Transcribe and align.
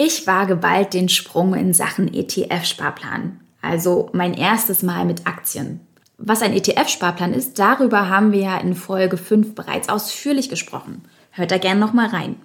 Ich 0.00 0.28
wage 0.28 0.54
bald 0.54 0.94
den 0.94 1.08
Sprung 1.08 1.54
in 1.54 1.74
Sachen 1.74 2.06
ETF-Sparplan. 2.14 3.40
Also 3.60 4.10
mein 4.12 4.32
erstes 4.32 4.84
Mal 4.84 5.04
mit 5.04 5.26
Aktien. 5.26 5.80
Was 6.18 6.40
ein 6.40 6.52
ETF-Sparplan 6.52 7.34
ist, 7.34 7.58
darüber 7.58 8.08
haben 8.08 8.30
wir 8.30 8.38
ja 8.38 8.58
in 8.58 8.76
Folge 8.76 9.16
5 9.16 9.56
bereits 9.56 9.88
ausführlich 9.88 10.48
gesprochen. 10.48 11.02
Hört 11.32 11.50
da 11.50 11.58
gerne 11.58 11.80
nochmal 11.80 12.10
rein. 12.10 12.36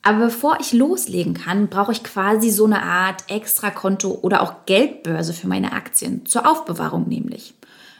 Aber 0.00 0.26
bevor 0.26 0.56
ich 0.58 0.72
loslegen 0.72 1.34
kann, 1.34 1.68
brauche 1.68 1.92
ich 1.92 2.02
quasi 2.02 2.48
so 2.48 2.64
eine 2.64 2.82
Art 2.82 3.30
Extrakonto 3.30 4.18
oder 4.22 4.40
auch 4.40 4.64
Geldbörse 4.64 5.34
für 5.34 5.48
meine 5.48 5.72
Aktien, 5.72 6.24
zur 6.24 6.50
Aufbewahrung 6.50 7.06
nämlich. 7.06 7.52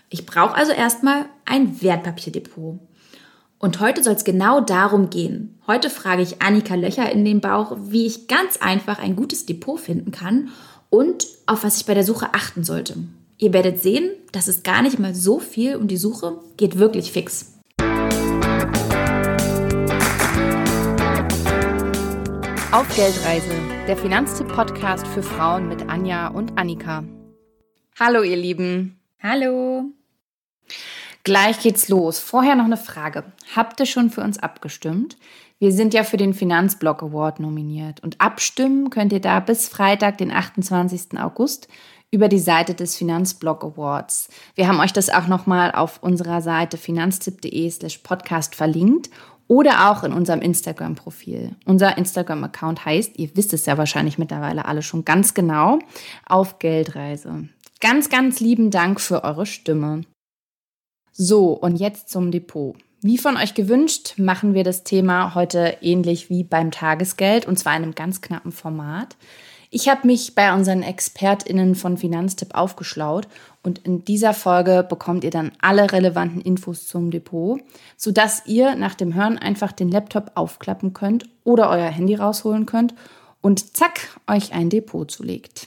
Ich 0.08 0.24
brauche 0.24 0.54
also 0.54 0.72
erstmal 0.72 1.26
ein 1.44 1.82
Wertpapierdepot. 1.82 2.78
Und 3.66 3.80
heute 3.80 4.00
soll 4.04 4.14
es 4.14 4.22
genau 4.22 4.60
darum 4.60 5.10
gehen. 5.10 5.58
Heute 5.66 5.90
frage 5.90 6.22
ich 6.22 6.40
Annika 6.40 6.76
Löcher 6.76 7.10
in 7.10 7.24
den 7.24 7.40
Bauch, 7.40 7.76
wie 7.80 8.06
ich 8.06 8.28
ganz 8.28 8.58
einfach 8.58 9.00
ein 9.00 9.16
gutes 9.16 9.44
Depot 9.44 9.80
finden 9.80 10.12
kann 10.12 10.50
und 10.88 11.26
auf 11.46 11.64
was 11.64 11.80
ich 11.80 11.84
bei 11.84 11.94
der 11.94 12.04
Suche 12.04 12.32
achten 12.32 12.62
sollte. 12.62 12.94
Ihr 13.38 13.52
werdet 13.52 13.82
sehen, 13.82 14.12
das 14.30 14.46
ist 14.46 14.62
gar 14.62 14.82
nicht 14.82 15.00
mal 15.00 15.16
so 15.16 15.40
viel 15.40 15.74
und 15.74 15.88
die 15.88 15.96
Suche 15.96 16.38
geht 16.56 16.78
wirklich 16.78 17.10
fix. 17.10 17.54
Auf 22.70 22.86
Geldreise, 22.94 23.50
der 23.88 23.96
Finanztipp-Podcast 23.96 25.08
für 25.08 25.24
Frauen 25.24 25.68
mit 25.68 25.88
Anja 25.88 26.28
und 26.28 26.56
Annika. 26.56 27.02
Hallo, 27.98 28.22
ihr 28.22 28.36
Lieben. 28.36 29.00
Hallo. 29.20 29.95
Gleich 31.26 31.58
geht's 31.58 31.88
los. 31.88 32.20
Vorher 32.20 32.54
noch 32.54 32.66
eine 32.66 32.76
Frage. 32.76 33.24
Habt 33.56 33.80
ihr 33.80 33.86
schon 33.86 34.10
für 34.10 34.20
uns 34.20 34.38
abgestimmt? 34.38 35.16
Wir 35.58 35.72
sind 35.72 35.92
ja 35.92 36.04
für 36.04 36.18
den 36.18 36.34
Finanzblock 36.34 37.02
Award 37.02 37.40
nominiert 37.40 37.98
und 37.98 38.20
abstimmen 38.20 38.90
könnt 38.90 39.12
ihr 39.12 39.20
da 39.20 39.40
bis 39.40 39.66
Freitag, 39.66 40.18
den 40.18 40.30
28. 40.30 41.18
August 41.18 41.66
über 42.12 42.28
die 42.28 42.38
Seite 42.38 42.74
des 42.74 42.94
Finanzblog 42.94 43.64
Awards. 43.64 44.28
Wir 44.54 44.68
haben 44.68 44.78
euch 44.78 44.92
das 44.92 45.10
auch 45.10 45.26
nochmal 45.26 45.72
auf 45.72 46.00
unserer 46.00 46.42
Seite 46.42 46.76
finanztipp.de 46.76 47.70
slash 47.70 47.98
podcast 47.98 48.54
verlinkt 48.54 49.10
oder 49.48 49.90
auch 49.90 50.04
in 50.04 50.12
unserem 50.12 50.42
Instagram-Profil. 50.42 51.56
Unser 51.64 51.98
Instagram-Account 51.98 52.84
heißt, 52.84 53.18
ihr 53.18 53.30
wisst 53.34 53.52
es 53.52 53.66
ja 53.66 53.76
wahrscheinlich 53.76 54.16
mittlerweile 54.16 54.64
alle 54.64 54.82
schon 54.82 55.04
ganz 55.04 55.34
genau, 55.34 55.80
auf 56.24 56.60
Geldreise. 56.60 57.48
Ganz, 57.80 58.10
ganz 58.10 58.38
lieben 58.38 58.70
Dank 58.70 59.00
für 59.00 59.24
eure 59.24 59.44
Stimme. 59.44 60.02
So, 61.18 61.52
und 61.52 61.76
jetzt 61.76 62.10
zum 62.10 62.30
Depot. 62.30 62.76
Wie 63.00 63.16
von 63.16 63.38
euch 63.38 63.54
gewünscht, 63.54 64.18
machen 64.18 64.52
wir 64.52 64.64
das 64.64 64.84
Thema 64.84 65.34
heute 65.34 65.78
ähnlich 65.80 66.28
wie 66.28 66.44
beim 66.44 66.70
Tagesgeld 66.70 67.46
und 67.46 67.58
zwar 67.58 67.74
in 67.74 67.84
einem 67.84 67.94
ganz 67.94 68.20
knappen 68.20 68.52
Format. 68.52 69.16
Ich 69.70 69.88
habe 69.88 70.06
mich 70.06 70.34
bei 70.34 70.52
unseren 70.52 70.82
ExpertInnen 70.82 71.74
von 71.74 71.96
Finanztipp 71.96 72.54
aufgeschlaut 72.54 73.28
und 73.62 73.78
in 73.78 74.04
dieser 74.04 74.34
Folge 74.34 74.84
bekommt 74.86 75.24
ihr 75.24 75.30
dann 75.30 75.52
alle 75.58 75.90
relevanten 75.90 76.42
Infos 76.42 76.86
zum 76.86 77.10
Depot, 77.10 77.62
sodass 77.96 78.42
ihr 78.44 78.74
nach 78.74 78.94
dem 78.94 79.14
Hören 79.14 79.38
einfach 79.38 79.72
den 79.72 79.90
Laptop 79.90 80.32
aufklappen 80.34 80.92
könnt 80.92 81.30
oder 81.44 81.70
euer 81.70 81.88
Handy 81.88 82.14
rausholen 82.14 82.66
könnt 82.66 82.92
und 83.40 83.74
zack, 83.74 84.20
euch 84.26 84.52
ein 84.52 84.68
Depot 84.68 85.10
zulegt. 85.10 85.66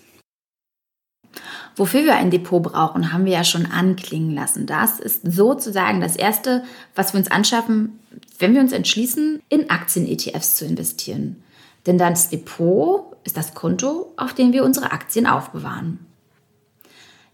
Wofür 1.80 2.04
wir 2.04 2.18
ein 2.18 2.30
Depot 2.30 2.62
brauchen, 2.62 3.14
haben 3.14 3.24
wir 3.24 3.32
ja 3.32 3.46
schon 3.46 3.66
anklingen 3.66 4.36
lassen. 4.36 4.66
Das 4.66 5.00
ist 5.00 5.22
sozusagen 5.24 6.02
das 6.02 6.18
Erste, 6.18 6.66
was 6.94 7.14
wir 7.14 7.20
uns 7.20 7.32
anschaffen, 7.32 8.00
wenn 8.38 8.54
wir 8.54 8.60
uns 8.60 8.74
entschließen, 8.74 9.42
in 9.48 9.70
Aktien-ETFs 9.70 10.56
zu 10.56 10.66
investieren. 10.66 11.42
Denn 11.86 11.98
das 11.98 12.30
Depot 12.30 13.16
ist 13.24 13.38
das 13.38 13.54
Konto, 13.54 14.12
auf 14.18 14.34
dem 14.34 14.52
wir 14.52 14.66
unsere 14.66 14.92
Aktien 14.92 15.26
aufbewahren. 15.26 16.00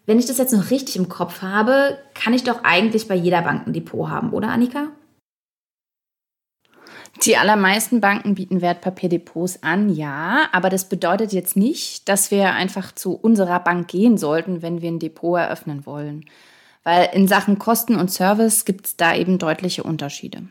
Wenn 0.05 0.19
ich 0.19 0.27
das 0.27 0.37
jetzt 0.37 0.53
noch 0.53 0.69
richtig 0.69 0.95
im 0.95 1.09
Kopf 1.09 1.41
habe, 1.41 1.97
kann 2.13 2.35
ich 2.35 2.43
doch 2.43 2.63
eigentlich 2.63 3.07
bei 3.07 3.15
jeder 3.15 3.41
Bank 3.41 3.65
ein 3.65 3.73
Depot 3.73 4.09
haben, 4.09 4.29
oder 4.29 4.49
Annika? 4.49 4.89
Die 7.23 7.37
allermeisten 7.37 8.01
Banken 8.01 8.35
bieten 8.35 8.61
Wertpapierdepots 8.61 9.63
an, 9.63 9.89
ja, 9.89 10.49
aber 10.51 10.69
das 10.69 10.89
bedeutet 10.89 11.31
jetzt 11.31 11.55
nicht, 11.55 12.09
dass 12.09 12.29
wir 12.29 12.53
einfach 12.53 12.91
zu 12.91 13.13
unserer 13.13 13.59
Bank 13.61 13.87
gehen 13.87 14.17
sollten, 14.17 14.61
wenn 14.61 14.81
wir 14.81 14.89
ein 14.89 14.99
Depot 14.99 15.39
eröffnen 15.39 15.85
wollen. 15.85 16.25
Weil 16.83 17.09
in 17.13 17.27
Sachen 17.27 17.57
Kosten 17.57 17.95
und 17.95 18.11
Service 18.11 18.65
gibt 18.65 18.85
es 18.85 18.97
da 18.97 19.15
eben 19.15 19.39
deutliche 19.39 19.83
Unterschiede. 19.83 20.49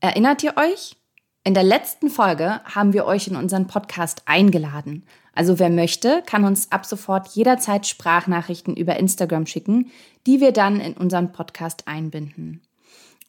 Erinnert 0.00 0.42
ihr 0.42 0.56
euch? 0.56 0.96
In 1.44 1.54
der 1.54 1.62
letzten 1.62 2.10
Folge 2.10 2.60
haben 2.64 2.92
wir 2.92 3.04
euch 3.06 3.28
in 3.28 3.36
unseren 3.36 3.68
Podcast 3.68 4.22
eingeladen. 4.26 5.04
Also 5.34 5.58
wer 5.58 5.70
möchte, 5.70 6.22
kann 6.26 6.44
uns 6.44 6.72
ab 6.72 6.84
sofort 6.84 7.28
jederzeit 7.28 7.86
Sprachnachrichten 7.86 8.76
über 8.76 8.96
Instagram 8.96 9.46
schicken, 9.46 9.90
die 10.26 10.40
wir 10.40 10.52
dann 10.52 10.80
in 10.80 10.94
unseren 10.94 11.32
Podcast 11.32 11.86
einbinden. 11.86 12.60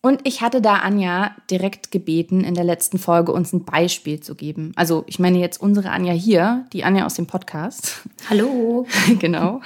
Und 0.01 0.21
ich 0.23 0.41
hatte 0.41 0.61
da 0.61 0.75
Anja 0.75 1.35
direkt 1.51 1.91
gebeten, 1.91 2.45
in 2.45 2.53
der 2.53 2.63
letzten 2.63 2.97
Folge 2.99 3.33
uns 3.33 3.51
ein 3.51 3.65
Beispiel 3.65 4.21
zu 4.21 4.33
geben. 4.33 4.71
Also 4.77 5.03
ich 5.07 5.19
meine 5.19 5.39
jetzt 5.39 5.61
unsere 5.61 5.89
Anja 5.89 6.13
hier, 6.13 6.65
die 6.71 6.85
Anja 6.85 7.05
aus 7.05 7.15
dem 7.15 7.27
Podcast. 7.27 8.03
Hallo. 8.29 8.88
genau. 9.19 9.59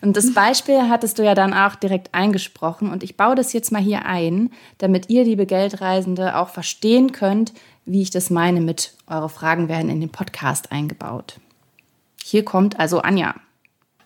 Und 0.00 0.16
das 0.16 0.34
Beispiel 0.34 0.88
hattest 0.88 1.20
du 1.20 1.24
ja 1.24 1.36
dann 1.36 1.54
auch 1.54 1.76
direkt 1.76 2.12
eingesprochen. 2.14 2.90
Und 2.90 3.04
ich 3.04 3.16
baue 3.16 3.36
das 3.36 3.52
jetzt 3.52 3.70
mal 3.70 3.80
hier 3.80 4.06
ein, 4.06 4.50
damit 4.78 5.08
ihr, 5.08 5.22
liebe 5.22 5.46
Geldreisende, 5.46 6.36
auch 6.36 6.48
verstehen 6.48 7.12
könnt, 7.12 7.52
wie 7.84 8.02
ich 8.02 8.10
das 8.10 8.28
meine 8.28 8.60
mit 8.60 8.94
eure 9.06 9.28
Fragen 9.28 9.68
werden 9.68 9.88
in 9.88 10.00
den 10.00 10.10
Podcast 10.10 10.72
eingebaut. 10.72 11.38
Hier 12.24 12.44
kommt 12.44 12.80
also 12.80 13.02
Anja. 13.02 13.36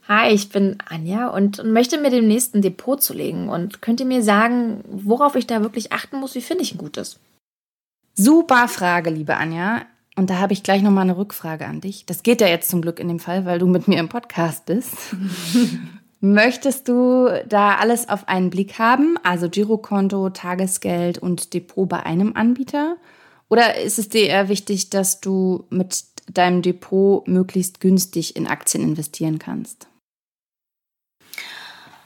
Hi, 0.06 0.32
ich 0.32 0.50
bin 0.50 0.76
Anja 0.87 1.28
und 1.28 1.65
möchte 1.65 1.97
mir 1.98 2.10
dem 2.10 2.28
nächsten 2.28 2.60
Depot 2.60 3.03
zulegen. 3.03 3.48
Und 3.48 3.81
könnt 3.81 4.00
ihr 4.00 4.06
mir 4.06 4.22
sagen, 4.22 4.84
worauf 4.87 5.34
ich 5.34 5.47
da 5.47 5.62
wirklich 5.62 5.92
achten 5.92 6.20
muss? 6.20 6.34
Wie 6.34 6.42
finde 6.42 6.62
ich 6.62 6.75
ein 6.75 6.78
gutes? 6.78 7.19
Super 8.15 8.69
Frage, 8.69 9.09
liebe 9.09 9.37
Anja. 9.37 9.82
Und 10.15 10.28
da 10.28 10.38
habe 10.38 10.53
ich 10.53 10.62
gleich 10.62 10.82
nochmal 10.82 11.04
eine 11.04 11.16
Rückfrage 11.16 11.66
an 11.66 11.81
dich. 11.81 12.04
Das 12.04 12.22
geht 12.22 12.42
ja 12.42 12.47
jetzt 12.47 12.69
zum 12.69 12.82
Glück 12.82 13.00
in 13.00 13.09
dem 13.09 13.19
Fall, 13.19 13.47
weil 13.47 13.59
du 13.59 13.66
mit 13.66 13.88
mir 13.88 13.98
im 13.98 14.10
Podcast 14.10 14.66
bist. 14.66 14.94
Möchtest 16.21 16.88
du 16.88 17.28
da 17.48 17.76
alles 17.76 18.09
auf 18.09 18.28
einen 18.28 18.50
Blick 18.50 18.78
haben? 18.78 19.16
Also 19.22 19.48
Girokonto, 19.48 20.31
Tagesgeld 20.31 21.16
und 21.16 21.54
Depot 21.54 21.88
bei 21.88 22.04
einem 22.04 22.36
Anbieter? 22.36 22.98
Oder 23.48 23.81
ist 23.81 23.98
es 23.98 24.10
dir 24.10 24.26
eher 24.26 24.48
wichtig, 24.50 24.91
dass 24.91 25.21
du 25.21 25.65
mit 25.71 26.04
deinem 26.31 26.60
Depot 26.60 27.26
möglichst 27.26 27.81
günstig 27.81 28.36
in 28.36 28.47
Aktien 28.47 28.82
investieren 28.82 29.38
kannst? 29.38 29.88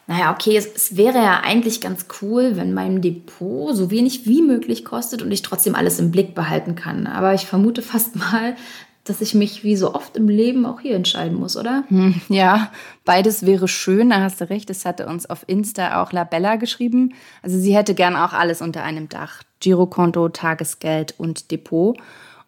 Naja, 0.08 0.32
okay, 0.32 0.56
es, 0.56 0.66
es, 0.66 0.96
wäre 0.96 1.18
ja 1.18 1.40
eigentlich 1.40 1.82
ganz 1.82 2.06
cool, 2.22 2.56
wenn 2.56 2.72
mein 2.72 3.02
Depot 3.02 3.76
so 3.76 3.90
wenig 3.90 4.24
wie 4.26 4.40
möglich 4.40 4.82
kostet 4.82 5.20
und 5.20 5.30
ich 5.30 5.42
trotzdem 5.42 5.74
alles 5.74 6.00
im 6.00 6.10
Blick 6.10 6.34
behalten 6.34 6.74
kann. 6.74 7.06
Aber 7.06 7.34
ich 7.34 7.44
vermute 7.44 7.82
fast 7.82 8.16
mal, 8.16 8.56
dass 9.04 9.20
ich 9.20 9.34
mich 9.34 9.64
wie 9.64 9.76
so 9.76 9.94
oft 9.94 10.16
im 10.16 10.28
Leben 10.28 10.64
auch 10.64 10.80
hier 10.80 10.96
entscheiden 10.96 11.38
muss, 11.38 11.58
oder? 11.58 11.84
Hm, 11.88 12.22
ja, 12.30 12.72
beides 13.04 13.44
wäre 13.44 13.68
schön, 13.68 14.08
da 14.08 14.22
hast 14.22 14.40
du 14.40 14.48
recht. 14.48 14.70
Das 14.70 14.86
hatte 14.86 15.06
uns 15.06 15.28
auf 15.28 15.44
Insta 15.46 16.02
auch 16.02 16.10
Labella 16.10 16.56
geschrieben. 16.56 17.14
Also 17.42 17.58
sie 17.58 17.76
hätte 17.76 17.94
gern 17.94 18.16
auch 18.16 18.32
alles 18.32 18.62
unter 18.62 18.84
einem 18.84 19.10
Dach. 19.10 19.42
Girokonto, 19.60 20.30
Tagesgeld 20.30 21.14
und 21.18 21.50
Depot. 21.50 21.98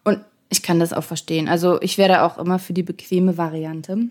Und 0.03 0.19
ich 0.49 0.63
kann 0.63 0.79
das 0.79 0.93
auch 0.93 1.03
verstehen. 1.03 1.47
Also 1.47 1.79
ich 1.79 1.99
wäre 1.99 2.23
auch 2.23 2.39
immer 2.39 2.57
für 2.57 2.73
die 2.73 2.83
bequeme 2.83 3.37
Variante. 3.37 4.09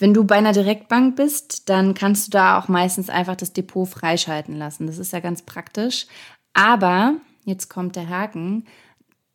Wenn 0.00 0.14
du 0.14 0.24
bei 0.24 0.36
einer 0.36 0.52
Direktbank 0.52 1.14
bist, 1.14 1.68
dann 1.68 1.92
kannst 1.92 2.26
du 2.26 2.30
da 2.30 2.58
auch 2.58 2.68
meistens 2.68 3.10
einfach 3.10 3.36
das 3.36 3.52
Depot 3.52 3.86
freischalten 3.86 4.56
lassen. 4.56 4.86
Das 4.86 4.96
ist 4.96 5.12
ja 5.12 5.20
ganz 5.20 5.42
praktisch. 5.42 6.06
Aber, 6.54 7.16
jetzt 7.44 7.68
kommt 7.68 7.96
der 7.96 8.08
Haken, 8.08 8.64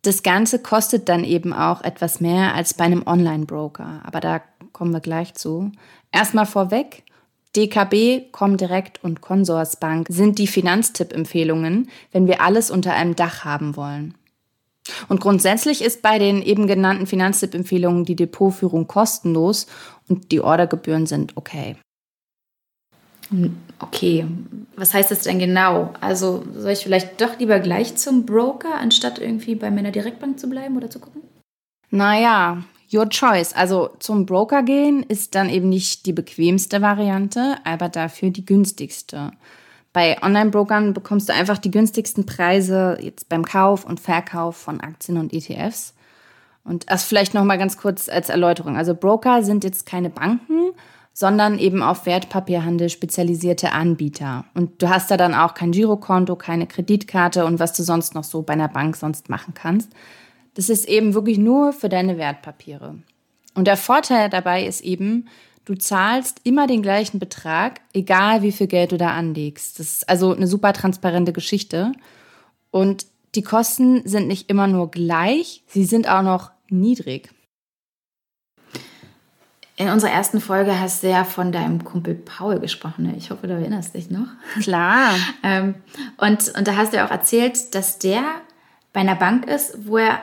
das 0.02 0.24
Ganze 0.24 0.59
kostet 0.59 1.08
dann 1.08 1.24
eben 1.24 1.53
auch 1.53 1.84
etwas 1.84 2.20
mehr 2.20 2.56
als 2.56 2.73
bei 2.73 2.84
einem 2.84 3.06
Online-Broker. 3.06 4.02
Aber 4.03 4.20
da 4.20 4.41
kommen 4.73 4.91
wir 4.91 5.02
gleich 5.02 5.35
zu. 5.35 5.72
Erstmal 6.12 6.47
vorweg, 6.47 7.03
DKB, 7.56 8.32
Comdirect 8.32 9.03
und 9.03 9.22
Consorsbank 9.22 10.08
sind 10.09 10.40
die 10.40 10.47
Finanztipp-Empfehlungen, 10.47 11.90
wenn 12.11 12.26
wir 12.26 12.41
alles 12.41 12.72
unter 12.72 12.94
einem 12.94 13.16
Dach 13.16 13.46
haben 13.46 13.76
wollen. 13.76 14.16
Und 15.08 15.20
grundsätzlich 15.20 15.84
ist 15.84 16.02
bei 16.02 16.20
den 16.20 16.41
eben 16.41 16.67
genannten 16.67 17.08
Finanztipp-Empfehlungen 17.08 18.05
die 18.05 18.16
Depotführung 18.16 18.87
kostenlos 18.87 19.67
und 20.08 20.32
die 20.32 20.41
Ordergebühren 20.41 21.05
sind 21.08 21.35
okay. 21.35 21.76
Okay, 23.79 24.26
was 24.76 24.93
heißt 24.93 25.09
das 25.09 25.22
denn 25.22 25.40
genau? 25.40 25.93
Also 25.99 26.43
soll 26.55 26.72
ich 26.72 26.84
vielleicht 26.84 27.20
doch 27.20 27.40
lieber 27.40 27.59
gleich 27.59 27.96
zum 27.96 28.26
Broker, 28.26 28.76
anstatt 28.76 29.17
irgendwie 29.17 29.55
bei 29.55 29.72
meiner 29.72 29.91
Direktbank 29.91 30.40
zu 30.40 30.47
bleiben 30.47 30.78
oder 30.78 30.90
zu 30.90 30.99
gucken? 30.99 31.23
Naja, 31.90 32.64
your 32.93 33.09
choice. 33.09 33.53
Also 33.53 33.90
zum 33.99 34.28
Broker 34.28 34.61
gehen 34.61 35.03
ist 35.03 35.34
dann 35.34 35.49
eben 35.49 35.70
nicht 35.70 36.05
die 36.05 36.14
bequemste 36.14 36.82
Variante, 36.82 37.58
aber 37.64 37.90
dafür 37.90 38.29
die 38.29 38.46
günstigste. 38.46 39.32
Bei 39.96 40.22
Online-Brokern 40.22 40.94
bekommst 40.94 41.30
du 41.30 41.34
einfach 41.34 41.58
die 41.58 41.72
günstigsten 41.72 42.26
Preise 42.26 42.97
jetzt 43.00 43.30
beim 43.30 43.46
Kauf 43.46 43.86
und 43.86 44.02
Verkauf 44.02 44.58
von 44.58 44.82
Aktien 44.82 45.18
und 45.18 45.32
ETFs. 45.32 45.94
Und 46.66 46.92
das 46.92 47.06
vielleicht 47.06 47.34
noch 47.34 47.46
mal 47.46 47.58
ganz 47.58 47.78
kurz 47.78 48.09
als 48.09 48.28
Erläuterung. 48.28 48.76
Also 48.76 48.94
Broker 48.94 49.42
sind 49.42 49.64
jetzt 49.64 49.86
keine 49.86 50.09
Banken, 50.09 50.74
sondern 51.14 51.58
eben 51.58 51.82
auf 51.82 52.06
Wertpapierhandel 52.06 52.90
spezialisierte 52.90 53.72
Anbieter. 53.72 54.44
Und 54.53 54.82
du 54.82 54.90
hast 54.90 55.12
da 55.12 55.16
dann 55.16 55.34
auch 55.34 55.53
kein 55.53 55.72
Girokonto, 55.72 56.36
keine 56.36 56.68
Kreditkarte 56.68 57.46
und 57.46 57.59
was 57.62 57.72
du 57.72 57.82
sonst 57.82 58.16
noch 58.16 58.26
so 58.26 58.42
bei 58.42 58.52
einer 58.52 58.68
Bank 58.68 58.97
sonst 58.97 59.30
machen 59.30 59.53
kannst. 59.53 59.94
Das 60.56 60.68
ist 60.68 60.90
eben 60.90 61.14
wirklich 61.14 61.38
nur 61.38 61.72
für 61.72 61.88
deine 61.88 62.18
Wertpapiere. 62.18 62.96
Und 63.53 63.66
der 63.66 63.78
Vorteil 63.78 64.30
dabei 64.30 64.66
ist 64.66 64.82
eben, 64.82 65.30
du 65.66 65.76
zahlst 65.76 66.41
immer 66.44 66.67
den 66.67 66.82
gleichen 66.82 67.20
Betrag, 67.20 67.82
egal 67.94 68.41
wie 68.41 68.52
viel 68.52 68.67
Geld 68.67 68.91
du 68.91 68.97
da 68.97 69.12
anlegst. 69.12 69.79
Das 69.79 69.88
ist 69.88 70.09
also 70.09 70.34
eine 70.34 70.47
super 70.47 70.73
transparente 70.73 71.34
Geschichte. 71.34 71.91
Und 72.72 73.08
die 73.35 73.41
Kosten 73.41 74.08
sind 74.08 74.28
nicht 74.28 74.50
immer 74.50 74.67
nur 74.67 74.91
gleich, 74.91 75.64
sie 75.67 75.85
sind 75.85 76.09
auch 76.09 76.22
noch 76.22 76.52
niedrig. 76.70 77.29
In 79.78 79.90
unserer 79.90 80.12
ersten 80.12 80.40
Folge 80.40 80.79
hast 80.79 81.03
du 81.03 81.09
ja 81.09 81.26
von 81.26 81.52
deinem 81.52 81.84
Kumpel 81.84 82.16
Paul 82.16 82.59
gesprochen. 82.59 83.08
Ne? 83.08 83.16
Ich 83.18 83.29
hoffe, 83.29 83.47
du 83.47 83.53
erinnerst 83.53 83.94
dich 83.94 84.09
noch. 84.09 84.28
Klar. 84.61 85.16
ähm, 85.44 85.76
und, 86.16 86.53
und 86.58 86.66
da 86.66 86.78
hast 86.78 86.94
du 86.94 86.97
ja 86.97 87.06
auch 87.06 87.11
erzählt, 87.11 87.76
dass 87.76 88.00
der 88.00 88.23
bei 88.94 89.02
einer 89.02 89.16
Bank 89.16 89.46
ist, 89.47 89.85
wo 89.85 89.97
er 89.97 90.22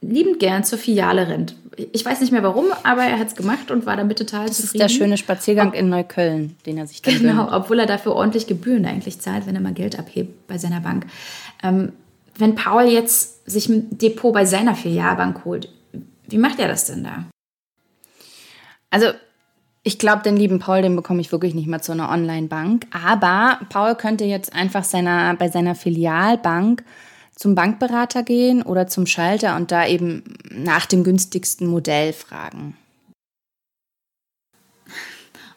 liebend 0.00 0.40
gern 0.40 0.64
zur 0.64 0.78
Filiale 0.78 1.28
rennt. 1.28 1.54
Ich 1.92 2.04
weiß 2.04 2.20
nicht 2.20 2.30
mehr 2.32 2.42
warum, 2.42 2.66
aber 2.82 3.02
er 3.02 3.18
hat 3.18 3.28
es 3.28 3.34
gemacht 3.34 3.70
und 3.70 3.86
war 3.86 3.96
damit 3.96 4.18
total 4.18 4.46
das 4.46 4.56
zufrieden. 4.56 4.80
Das 4.80 4.90
ist 4.92 4.98
der 4.98 5.04
schöne 5.04 5.16
Spaziergang 5.16 5.68
Ob, 5.68 5.74
in 5.74 5.88
Neukölln, 5.88 6.56
den 6.66 6.78
er 6.78 6.86
sich 6.86 7.02
dann 7.02 7.18
Genau, 7.18 7.44
gönnt. 7.44 7.52
obwohl 7.54 7.78
er 7.80 7.86
dafür 7.86 8.14
ordentlich 8.14 8.46
Gebühren 8.46 8.86
eigentlich 8.86 9.20
zahlt, 9.20 9.46
wenn 9.46 9.54
er 9.54 9.60
mal 9.60 9.72
Geld 9.72 9.98
abhebt 9.98 10.46
bei 10.46 10.58
seiner 10.58 10.80
Bank. 10.80 11.06
Ähm, 11.62 11.92
wenn 12.36 12.54
Paul 12.54 12.84
jetzt 12.84 13.48
sich 13.50 13.68
ein 13.68 13.98
Depot 13.98 14.32
bei 14.32 14.44
seiner 14.44 14.74
Filialbank 14.74 15.44
holt, 15.44 15.68
wie 16.28 16.38
macht 16.38 16.58
er 16.58 16.68
das 16.68 16.86
denn 16.86 17.04
da? 17.04 17.24
Also 18.90 19.06
ich 19.82 19.98
glaube, 19.98 20.22
den 20.22 20.36
lieben 20.36 20.60
Paul, 20.60 20.82
den 20.82 20.96
bekomme 20.96 21.20
ich 21.20 21.30
wirklich 21.30 21.54
nicht 21.54 21.66
mehr 21.68 21.82
zu 21.82 21.92
einer 21.92 22.10
Online-Bank. 22.10 22.86
Aber 22.92 23.58
Paul 23.68 23.94
könnte 23.96 24.24
jetzt 24.24 24.54
einfach 24.54 24.82
seiner, 24.84 25.34
bei 25.34 25.48
seiner 25.48 25.74
Filialbank 25.74 26.82
zum 27.34 27.54
Bankberater 27.54 28.22
gehen 28.22 28.62
oder 28.62 28.86
zum 28.86 29.06
Schalter 29.06 29.56
und 29.56 29.70
da 29.70 29.86
eben 29.86 30.22
nach 30.50 30.86
dem 30.86 31.04
günstigsten 31.04 31.66
Modell 31.66 32.12
fragen. 32.12 32.76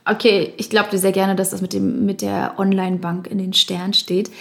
Okay, 0.09 0.53
ich 0.55 0.69
glaube 0.69 0.89
dir 0.89 0.99
sehr 0.99 1.11
gerne, 1.11 1.35
dass 1.35 1.49
das 1.49 1.61
mit, 1.61 1.73
dem, 1.73 2.05
mit 2.05 2.21
der 2.21 2.53
Online-Bank 2.57 3.27
in 3.27 3.39
den 3.39 3.51
Sternen 3.51 3.93
steht. 3.93 4.31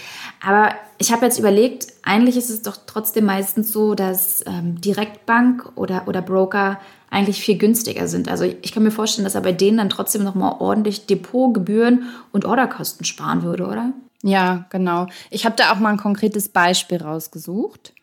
Aber 0.41 0.73
ich 0.97 1.11
habe 1.11 1.25
jetzt 1.25 1.39
überlegt, 1.39 1.87
eigentlich 2.03 2.37
ist 2.37 2.49
es 2.49 2.61
doch 2.61 2.77
trotzdem 2.85 3.25
meistens 3.25 3.73
so, 3.73 3.93
dass 3.93 4.45
ähm, 4.47 4.79
Direktbank 4.79 5.73
oder, 5.75 6.07
oder 6.07 6.21
Broker 6.21 6.79
eigentlich 7.09 7.41
viel 7.41 7.57
günstiger 7.57 8.07
sind. 8.07 8.29
Also 8.29 8.45
ich 8.45 8.71
kann 8.71 8.83
mir 8.83 8.91
vorstellen, 8.91 9.25
dass 9.25 9.35
er 9.35 9.41
bei 9.41 9.51
denen 9.51 9.77
dann 9.77 9.89
trotzdem 9.89 10.23
nochmal 10.23 10.55
ordentlich 10.59 11.05
Depotgebühren 11.05 12.03
und 12.31 12.45
Orderkosten 12.45 13.05
sparen 13.05 13.43
würde, 13.43 13.67
oder? 13.67 13.91
Ja, 14.23 14.65
genau. 14.69 15.07
Ich 15.29 15.45
habe 15.45 15.55
da 15.55 15.71
auch 15.71 15.79
mal 15.79 15.91
ein 15.91 15.97
konkretes 15.97 16.49
Beispiel 16.49 17.01
rausgesucht. 17.01 17.93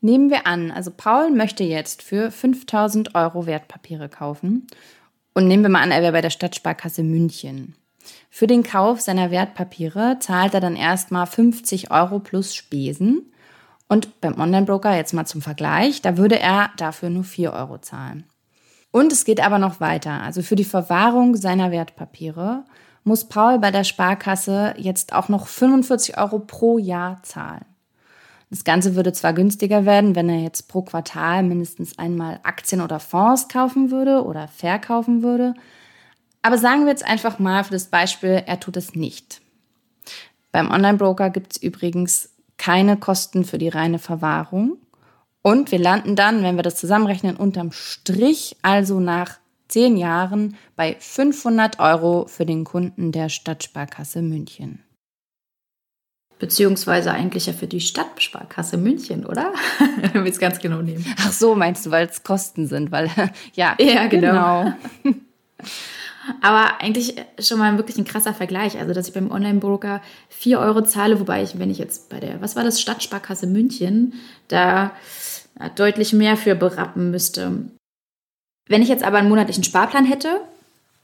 Nehmen 0.00 0.28
wir 0.28 0.46
an, 0.46 0.70
also 0.70 0.90
Paul 0.90 1.30
möchte 1.30 1.64
jetzt 1.64 2.02
für 2.02 2.30
5000 2.30 3.14
Euro 3.14 3.46
Wertpapiere 3.46 4.10
kaufen. 4.10 4.66
Und 5.32 5.48
nehmen 5.48 5.62
wir 5.62 5.70
mal 5.70 5.82
an, 5.82 5.90
er 5.90 6.02
wäre 6.02 6.12
bei 6.12 6.20
der 6.20 6.30
Stadtsparkasse 6.30 7.02
München. 7.02 7.74
Für 8.28 8.46
den 8.46 8.62
Kauf 8.62 9.00
seiner 9.00 9.30
Wertpapiere 9.30 10.18
zahlt 10.20 10.54
er 10.54 10.60
dann 10.60 10.76
erstmal 10.76 11.26
50 11.26 11.90
Euro 11.90 12.18
plus 12.18 12.54
Spesen. 12.54 13.32
Und 13.88 14.20
beim 14.20 14.38
Online-Broker, 14.38 14.94
jetzt 14.94 15.14
mal 15.14 15.24
zum 15.24 15.40
Vergleich, 15.40 16.02
da 16.02 16.16
würde 16.16 16.38
er 16.38 16.70
dafür 16.76 17.10
nur 17.10 17.24
4 17.24 17.52
Euro 17.52 17.78
zahlen. 17.78 18.24
Und 18.90 19.12
es 19.12 19.24
geht 19.24 19.44
aber 19.44 19.58
noch 19.58 19.80
weiter. 19.80 20.22
Also 20.22 20.42
für 20.42 20.56
die 20.56 20.64
Verwahrung 20.64 21.34
seiner 21.34 21.70
Wertpapiere 21.70 22.64
muss 23.04 23.28
Paul 23.28 23.58
bei 23.58 23.70
der 23.70 23.84
Sparkasse 23.84 24.74
jetzt 24.76 25.12
auch 25.12 25.28
noch 25.28 25.46
45 25.46 26.18
Euro 26.18 26.38
pro 26.40 26.78
Jahr 26.78 27.22
zahlen. 27.22 27.64
Das 28.50 28.64
Ganze 28.64 28.94
würde 28.94 29.12
zwar 29.12 29.32
günstiger 29.32 29.84
werden, 29.84 30.14
wenn 30.14 30.28
er 30.28 30.40
jetzt 30.40 30.68
pro 30.68 30.82
Quartal 30.82 31.42
mindestens 31.42 31.98
einmal 31.98 32.40
Aktien 32.42 32.80
oder 32.80 33.00
Fonds 33.00 33.48
kaufen 33.48 33.90
würde 33.90 34.24
oder 34.24 34.48
verkaufen 34.48 35.22
würde, 35.22 35.54
aber 36.44 36.58
sagen 36.58 36.82
wir 36.82 36.90
jetzt 36.90 37.06
einfach 37.06 37.38
mal 37.38 37.64
für 37.64 37.72
das 37.72 37.86
Beispiel, 37.86 38.42
er 38.44 38.60
tut 38.60 38.76
es 38.76 38.94
nicht. 38.94 39.40
Beim 40.52 40.70
Online-Broker 40.70 41.30
gibt 41.30 41.56
es 41.56 41.62
übrigens 41.62 42.34
keine 42.58 42.98
Kosten 42.98 43.46
für 43.46 43.56
die 43.56 43.70
reine 43.70 43.98
Verwahrung. 43.98 44.76
Und 45.40 45.72
wir 45.72 45.78
landen 45.78 46.16
dann, 46.16 46.42
wenn 46.42 46.56
wir 46.56 46.62
das 46.62 46.76
zusammenrechnen, 46.76 47.36
unterm 47.36 47.72
Strich, 47.72 48.58
also 48.60 49.00
nach 49.00 49.38
zehn 49.68 49.96
Jahren 49.96 50.56
bei 50.76 50.96
500 50.98 51.80
Euro 51.80 52.26
für 52.26 52.46
den 52.46 52.64
Kunden 52.64 53.12
der 53.12 53.28
Stadtsparkasse 53.28 54.22
München. 54.22 54.80
Beziehungsweise 56.38 57.12
eigentlich 57.12 57.46
ja 57.46 57.52
für 57.52 57.66
die 57.66 57.80
Stadtsparkasse 57.80 58.76
München, 58.76 59.24
oder? 59.24 59.52
Wenn 60.12 60.24
wir 60.24 60.30
es 60.30 60.38
ganz 60.38 60.58
genau 60.58 60.82
nehmen. 60.82 61.04
Ach 61.20 61.32
so, 61.32 61.54
meinst 61.54 61.86
du, 61.86 61.90
weil 61.90 62.06
es 62.06 62.22
Kosten 62.22 62.66
sind, 62.66 62.90
weil 62.90 63.08
ja, 63.54 63.76
ja 63.78 64.06
genau. 64.08 64.74
genau. 65.02 65.16
Aber 66.40 66.80
eigentlich 66.80 67.16
schon 67.38 67.58
mal 67.58 67.76
wirklich 67.76 67.98
ein 67.98 68.04
krasser 68.04 68.34
Vergleich. 68.34 68.78
Also, 68.78 68.94
dass 68.94 69.08
ich 69.08 69.14
beim 69.14 69.30
Online-Broker 69.30 70.00
4 70.30 70.58
Euro 70.58 70.82
zahle, 70.82 71.20
wobei 71.20 71.42
ich, 71.42 71.58
wenn 71.58 71.70
ich 71.70 71.78
jetzt 71.78 72.08
bei 72.08 72.18
der, 72.18 72.40
was 72.40 72.56
war 72.56 72.64
das, 72.64 72.80
Stadtsparkasse 72.80 73.46
München, 73.46 74.14
da 74.48 74.92
deutlich 75.76 76.12
mehr 76.12 76.36
für 76.36 76.54
berappen 76.54 77.10
müsste. 77.10 77.70
Wenn 78.66 78.82
ich 78.82 78.88
jetzt 78.88 79.04
aber 79.04 79.18
einen 79.18 79.28
monatlichen 79.28 79.64
Sparplan 79.64 80.04
hätte, 80.04 80.40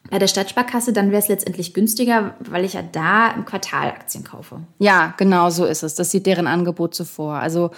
bei 0.09 0.19
der 0.19 0.29
Stadtsparkasse, 0.29 0.93
dann 0.93 1.11
wäre 1.11 1.21
es 1.21 1.29
letztendlich 1.29 1.75
günstiger, 1.75 2.35
weil 2.41 2.65
ich 2.65 2.73
ja 2.73 2.83
da 2.83 3.31
im 3.33 3.45
Quartal 3.45 3.89
Aktien 3.89 4.25
kaufe. 4.25 4.61
Ja, 4.79 5.15
genau 5.17 5.51
so 5.51 5.67
ist 5.67 5.83
es. 5.83 5.95
Das 5.95 6.11
sieht 6.11 6.27
deren 6.27 6.47
Angebot 6.47 6.95
so 6.95 7.05
vor. 7.05 7.35
Also 7.35 7.71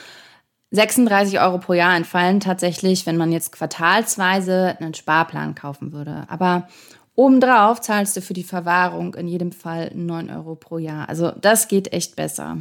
36 0.71 1.41
Euro 1.41 1.59
pro 1.59 1.75
Jahr 1.75 1.95
entfallen 1.97 2.41
tatsächlich, 2.41 3.07
wenn 3.07 3.17
man 3.17 3.33
jetzt 3.33 3.53
quartalsweise 3.53 4.77
einen 4.79 4.95
Sparplan 4.95 5.55
kaufen 5.55 5.93
würde. 5.93 6.25
Aber 6.29 6.69
obendrauf 7.15 7.81
zahlst 7.81 8.17
du 8.17 8.23
für 8.23 8.35
die 8.35 8.45
Verwahrung 8.45 9.15
in 9.15 9.29
jedem 9.29 9.53
Fall 9.53 9.91
9 9.95 10.31
Euro 10.31 10.55
pro 10.55 10.79
Jahr. 10.79 11.09
Also 11.09 11.33
das 11.33 11.69
geht 11.69 11.93
echt 11.93 12.17
besser. 12.17 12.59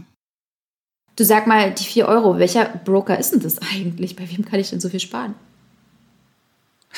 Du 1.16 1.24
sag 1.24 1.48
mal, 1.48 1.72
die 1.72 1.84
4 1.84 2.08
Euro, 2.08 2.40
welcher 2.40 2.66
Broker 2.66 3.18
ist 3.18 3.32
denn 3.32 3.42
das 3.42 3.60
eigentlich? 3.74 4.16
Bei 4.16 4.30
wem 4.30 4.44
kann 4.44 4.60
ich 4.60 4.72
denn 4.72 4.82
so 4.82 4.90
viel 4.90 5.00
sparen? 5.00 5.36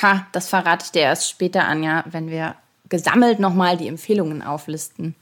Ha, 0.02 0.26
das 0.32 0.48
verrate 0.48 0.84
ich 0.86 0.92
dir 0.92 1.02
erst 1.02 1.28
später, 1.28 1.66
Anja, 1.66 2.04
wenn 2.10 2.28
wir 2.28 2.56
gesammelt 2.88 3.38
nochmal 3.38 3.76
die 3.76 3.88
Empfehlungen 3.88 4.42
auflisten. 4.42 5.14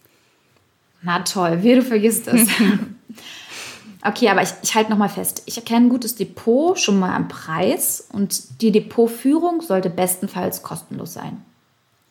Na 1.02 1.20
toll, 1.20 1.62
wie 1.62 1.74
du 1.74 1.82
vergisst 1.82 2.28
es. 2.28 2.48
okay, 4.04 4.28
aber 4.28 4.42
ich, 4.42 4.50
ich 4.62 4.74
halte 4.74 4.90
nochmal 4.90 5.08
fest. 5.08 5.42
Ich 5.46 5.56
erkenne 5.56 5.86
ein 5.86 5.90
gutes 5.90 6.14
Depot 6.14 6.78
schon 6.78 6.98
mal 6.98 7.14
am 7.14 7.28
Preis 7.28 8.06
und 8.12 8.62
die 8.62 8.70
Depotführung 8.70 9.60
sollte 9.62 9.90
bestenfalls 9.90 10.62
kostenlos 10.62 11.12
sein. 11.14 11.42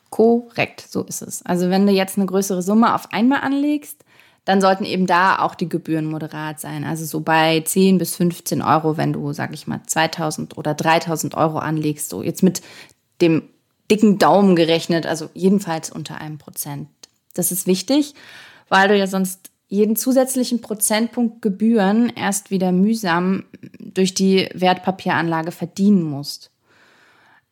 Korrekt, 0.10 0.86
so 0.90 1.04
ist 1.04 1.22
es. 1.22 1.46
Also 1.46 1.70
wenn 1.70 1.88
du 1.88 1.94
jetzt 1.94 2.18
eine 2.18 2.26
größere 2.26 2.62
Summe 2.62 2.94
auf 2.94 3.14
einmal 3.14 3.42
anlegst, 3.42 4.04
dann 4.46 4.62
sollten 4.62 4.86
eben 4.86 5.06
da 5.06 5.40
auch 5.40 5.56
die 5.56 5.70
Gebühren 5.70 6.06
moderat 6.06 6.60
sein. 6.60 6.84
Also 6.84 7.06
so 7.06 7.20
bei 7.20 7.62
10 7.62 7.98
bis 7.98 8.16
15 8.16 8.62
Euro, 8.62 8.98
wenn 8.98 9.14
du, 9.14 9.34
sag 9.34 9.54
ich 9.54 9.68
mal, 9.68 9.82
2000 9.86 10.58
oder 10.58 10.74
3000 10.74 11.36
Euro 11.36 11.60
anlegst, 11.60 12.10
so 12.10 12.24
jetzt 12.24 12.42
mit 12.42 12.62
dem 13.22 13.44
dicken 13.92 14.18
Daumen 14.18 14.56
gerechnet, 14.56 15.06
also 15.06 15.30
jedenfalls 15.34 15.92
unter 15.92 16.20
einem 16.20 16.38
Prozent. 16.38 16.88
Das 17.34 17.52
ist 17.52 17.68
wichtig, 17.68 18.16
weil 18.68 18.88
du 18.88 18.98
ja 18.98 19.06
sonst 19.06 19.52
jeden 19.68 19.96
zusätzlichen 19.96 20.60
Prozentpunkt 20.60 21.42
Gebühren 21.42 22.10
erst 22.10 22.52
wieder 22.52 22.72
mühsam 22.72 23.46
durch 23.80 24.14
die 24.14 24.50
Wertpapieranlage 24.54 25.52
verdienen 25.52 26.04
musst. 26.04 26.52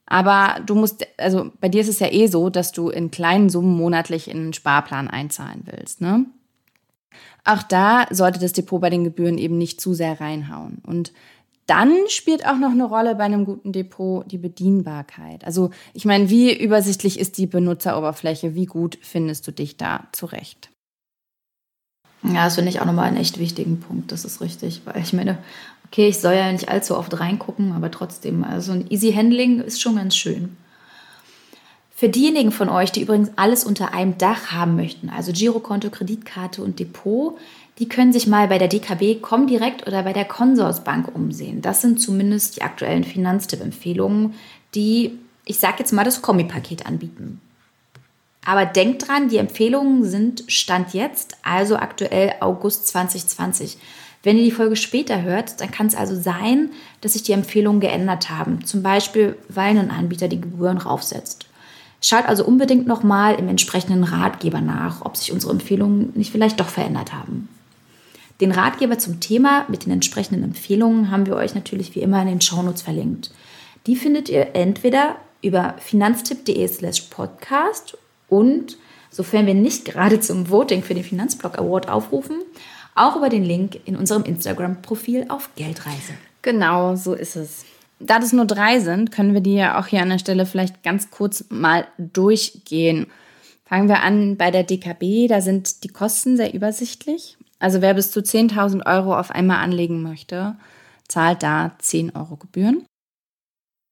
Aber 0.05 0.59
du 0.65 0.75
musst, 0.75 1.05
also 1.17 1.51
bei 1.61 1.69
dir 1.69 1.81
ist 1.81 1.87
es 1.87 1.99
ja 1.99 2.11
eh 2.11 2.27
so, 2.27 2.49
dass 2.49 2.71
du 2.71 2.89
in 2.89 3.11
kleinen 3.11 3.49
Summen 3.49 3.77
monatlich 3.77 4.27
in 4.27 4.37
einen 4.37 4.53
Sparplan 4.53 5.07
einzahlen 5.07 5.61
willst, 5.65 6.01
ne? 6.01 6.25
Auch 7.49 7.63
da 7.63 8.05
sollte 8.11 8.39
das 8.39 8.53
Depot 8.53 8.79
bei 8.79 8.91
den 8.91 9.03
Gebühren 9.03 9.39
eben 9.39 9.57
nicht 9.57 9.81
zu 9.81 9.95
sehr 9.95 10.21
reinhauen. 10.21 10.83
Und 10.85 11.11
dann 11.65 11.95
spielt 12.07 12.45
auch 12.45 12.57
noch 12.57 12.69
eine 12.69 12.85
Rolle 12.85 13.15
bei 13.15 13.23
einem 13.23 13.43
guten 13.43 13.71
Depot 13.71 14.23
die 14.31 14.37
Bedienbarkeit. 14.37 15.43
Also 15.45 15.71
ich 15.95 16.05
meine, 16.05 16.29
wie 16.29 16.55
übersichtlich 16.55 17.19
ist 17.19 17.39
die 17.39 17.47
Benutzeroberfläche? 17.47 18.53
Wie 18.53 18.67
gut 18.67 18.99
findest 19.01 19.47
du 19.47 19.51
dich 19.51 19.77
da 19.77 20.07
zurecht? 20.11 20.69
Ja, 22.21 22.45
das 22.45 22.55
finde 22.55 22.69
ich 22.69 22.81
auch 22.81 22.85
nochmal 22.85 23.07
einen 23.07 23.17
echt 23.17 23.39
wichtigen 23.39 23.79
Punkt. 23.79 24.11
Das 24.11 24.25
ist 24.25 24.41
richtig, 24.41 24.81
weil 24.85 25.01
ich 25.01 25.13
meine, 25.13 25.39
okay, 25.87 26.07
ich 26.07 26.19
soll 26.19 26.35
ja 26.35 26.51
nicht 26.51 26.69
allzu 26.69 26.95
oft 26.95 27.19
reingucken, 27.19 27.71
aber 27.71 27.89
trotzdem, 27.89 28.43
also 28.43 28.73
ein 28.73 28.91
Easy 28.91 29.11
Handling 29.11 29.59
ist 29.61 29.81
schon 29.81 29.95
ganz 29.95 30.15
schön. 30.15 30.55
Für 31.99 32.07
diejenigen 32.07 32.53
von 32.53 32.69
euch, 32.69 32.93
die 32.93 33.01
übrigens 33.01 33.31
alles 33.35 33.65
unter 33.65 33.93
einem 33.93 34.17
Dach 34.17 34.53
haben 34.53 34.77
möchten, 34.77 35.09
also 35.09 35.33
Girokonto, 35.33 35.89
Kreditkarte 35.89 36.63
und 36.63 36.79
Depot, 36.79 37.37
die 37.77 37.89
können 37.89 38.13
sich 38.13 38.25
mal 38.25 38.47
bei 38.47 38.57
der 38.57 38.69
DKB 38.69 39.21
Comdirect 39.21 39.85
oder 39.85 40.03
bei 40.03 40.13
der 40.13 40.23
Consorsbank 40.23 41.13
umsehen. 41.13 41.61
Das 41.61 41.81
sind 41.81 41.99
zumindest 41.99 42.55
die 42.55 42.61
aktuellen 42.61 43.03
Finanztipp-Empfehlungen, 43.03 44.33
die, 44.75 45.19
ich 45.43 45.59
sage 45.59 45.79
jetzt 45.79 45.91
mal, 45.91 46.05
das 46.05 46.21
Kombipaket 46.21 46.85
anbieten. 46.85 47.41
Aber 48.45 48.65
denkt 48.65 49.05
dran, 49.05 49.27
die 49.27 49.35
Empfehlungen 49.35 50.05
sind 50.05 50.45
Stand 50.47 50.93
jetzt, 50.93 51.35
also 51.43 51.75
aktuell 51.75 52.35
August 52.39 52.87
2020. 52.87 53.77
Wenn 54.23 54.37
ihr 54.37 54.45
die 54.45 54.51
Folge 54.51 54.77
später 54.77 55.21
hört, 55.23 55.59
dann 55.59 55.69
kann 55.69 55.87
es 55.87 55.95
also 55.95 56.15
sein, 56.15 56.69
dass 57.01 57.11
sich 57.11 57.23
die 57.23 57.33
Empfehlungen 57.33 57.81
geändert 57.81 58.29
haben. 58.29 58.63
Zum 58.63 58.83
Beispiel, 58.83 59.37
weil 59.49 59.77
ein 59.77 59.91
Anbieter 59.91 60.29
die 60.29 60.39
Gebühren 60.39 60.77
raufsetzt. 60.77 61.48
Schaut 62.01 62.25
also 62.25 62.45
unbedingt 62.45 62.87
nochmal 62.87 63.35
im 63.35 63.49
entsprechenden 63.49 64.03
Ratgeber 64.03 64.61
nach, 64.61 65.03
ob 65.05 65.17
sich 65.17 65.31
unsere 65.31 65.51
Empfehlungen 65.51 66.11
nicht 66.15 66.31
vielleicht 66.31 66.59
doch 66.59 66.69
verändert 66.69 67.13
haben. 67.13 67.49
Den 68.39 68.51
Ratgeber 68.51 68.97
zum 68.97 69.19
Thema 69.19 69.65
mit 69.67 69.85
den 69.85 69.91
entsprechenden 69.91 70.43
Empfehlungen 70.43 71.11
haben 71.11 71.25
wir 71.25 71.35
euch 71.35 71.55
natürlich 71.55 71.93
wie 71.95 72.01
immer 72.01 72.21
in 72.21 72.29
den 72.29 72.41
Shownotes 72.41 72.81
verlinkt. 72.81 73.31
Die 73.85 73.97
findet 73.97 74.29
ihr 74.29 74.55
entweder 74.55 75.17
über 75.41 75.75
finanztipp.de 75.79 76.67
slash 76.67 77.01
podcast 77.09 77.97
und, 78.29 78.77
sofern 79.09 79.45
wir 79.45 79.55
nicht 79.55 79.83
gerade 79.83 80.21
zum 80.21 80.49
Voting 80.49 80.83
für 80.83 80.93
den 80.93 81.03
Finanzblog 81.03 81.57
Award 81.57 81.89
aufrufen, 81.89 82.37
auch 82.95 83.17
über 83.17 83.29
den 83.29 83.43
Link 83.43 83.79
in 83.85 83.95
unserem 83.97 84.23
Instagram-Profil 84.23 85.25
auf 85.29 85.49
Geldreise. 85.55 86.13
Genau, 86.41 86.95
so 86.95 87.13
ist 87.13 87.35
es. 87.35 87.65
Da 87.99 88.19
das 88.19 88.33
nur 88.33 88.45
drei 88.45 88.79
sind, 88.79 89.11
können 89.11 89.33
wir 89.33 89.41
die 89.41 89.55
ja 89.55 89.79
auch 89.79 89.87
hier 89.87 90.01
an 90.01 90.09
der 90.09 90.19
Stelle 90.19 90.45
vielleicht 90.45 90.83
ganz 90.83 91.11
kurz 91.11 91.45
mal 91.49 91.87
durchgehen. 91.97 93.07
Fangen 93.65 93.89
wir 93.89 94.01
an 94.01 94.37
bei 94.37 94.51
der 94.51 94.63
DKB. 94.63 95.27
Da 95.27 95.41
sind 95.41 95.83
die 95.83 95.89
Kosten 95.89 96.37
sehr 96.37 96.53
übersichtlich. 96.53 97.37
Also 97.59 97.81
wer 97.81 97.93
bis 97.93 98.11
zu 98.11 98.21
10.000 98.21 98.85
Euro 98.85 99.17
auf 99.17 99.31
einmal 99.31 99.57
anlegen 99.57 100.01
möchte, 100.01 100.55
zahlt 101.07 101.43
da 101.43 101.75
10 101.79 102.15
Euro 102.15 102.37
Gebühren. 102.37 102.85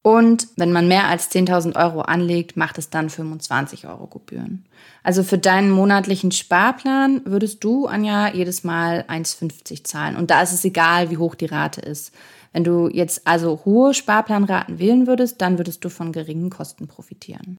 Und 0.04 0.48
wenn 0.56 0.72
man 0.72 0.88
mehr 0.88 1.08
als 1.10 1.30
10.000 1.32 1.76
Euro 1.76 2.00
anlegt, 2.00 2.56
macht 2.56 2.78
es 2.78 2.90
dann 2.90 3.10
25 3.10 3.88
Euro 3.88 4.08
Gebühren. 4.08 4.66
Also 5.04 5.22
für 5.22 5.38
deinen 5.38 5.70
monatlichen 5.70 6.32
Sparplan 6.32 7.22
würdest 7.26 7.62
du, 7.62 7.88
Anja, 7.88 8.34
jedes 8.34 8.64
Mal 8.64 9.04
1,50 9.10 9.84
zahlen. 9.84 10.16
Und 10.16 10.32
da 10.32 10.42
ist 10.42 10.54
es 10.54 10.64
egal, 10.64 11.10
wie 11.12 11.18
hoch 11.18 11.36
die 11.36 11.48
Rate 11.48 11.82
ist. 11.82 12.14
Wenn 12.54 12.63
du 12.63 12.88
jetzt 12.88 13.27
also 13.27 13.62
hohe 13.66 13.94
Sparplanraten 13.94 14.80
wählen 14.80 15.08
würdest, 15.08 15.42
dann 15.42 15.58
würdest 15.58 15.84
du 15.84 15.89
von 15.89 16.12
geringen 16.12 16.50
Kosten 16.50 16.88
profitieren. 16.88 17.58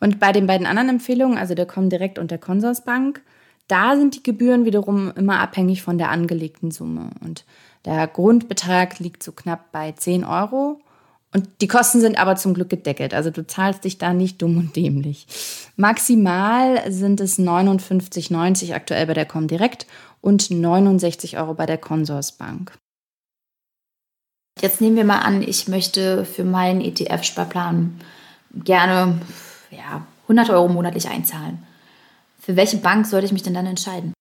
Und 0.00 0.18
bei 0.18 0.32
den 0.32 0.46
beiden 0.46 0.66
anderen 0.66 0.88
Empfehlungen, 0.88 1.38
also 1.38 1.54
der 1.54 1.66
Comdirect 1.66 2.18
und 2.18 2.30
der 2.30 2.38
Consorsbank, 2.38 3.22
da 3.68 3.96
sind 3.96 4.16
die 4.16 4.22
Gebühren 4.22 4.64
wiederum 4.64 5.12
immer 5.12 5.40
abhängig 5.40 5.82
von 5.82 5.98
der 5.98 6.10
angelegten 6.10 6.70
Summe. 6.70 7.10
Und 7.20 7.44
der 7.84 8.06
Grundbetrag 8.06 8.98
liegt 8.98 9.22
so 9.22 9.32
knapp 9.32 9.72
bei 9.72 9.92
10 9.92 10.24
Euro. 10.24 10.80
Und 11.34 11.48
die 11.60 11.68
Kosten 11.68 12.00
sind 12.00 12.18
aber 12.18 12.36
zum 12.36 12.52
Glück 12.52 12.68
gedeckelt. 12.68 13.14
Also 13.14 13.30
du 13.30 13.46
zahlst 13.46 13.84
dich 13.84 13.96
da 13.96 14.12
nicht 14.12 14.42
dumm 14.42 14.58
und 14.58 14.76
dämlich. 14.76 15.26
Maximal 15.76 16.90
sind 16.92 17.20
es 17.20 17.38
59,90 17.38 18.74
aktuell 18.74 19.06
bei 19.06 19.14
der 19.14 19.24
Comdirect 19.24 19.86
und 20.20 20.50
69 20.50 21.38
Euro 21.38 21.54
bei 21.54 21.64
der 21.64 21.78
Consorsbank. 21.78 22.76
Jetzt 24.62 24.80
nehmen 24.80 24.94
wir 24.94 25.04
mal 25.04 25.18
an, 25.18 25.42
ich 25.42 25.66
möchte 25.66 26.24
für 26.24 26.44
meinen 26.44 26.80
ETF-Sparplan 26.80 28.00
gerne 28.54 29.20
ja, 29.72 30.06
100 30.22 30.50
Euro 30.50 30.68
monatlich 30.68 31.08
einzahlen. 31.08 31.64
Für 32.38 32.54
welche 32.54 32.76
Bank 32.76 33.06
sollte 33.06 33.26
ich 33.26 33.32
mich 33.32 33.42
denn 33.42 33.54
dann 33.54 33.66
entscheiden? 33.66 34.12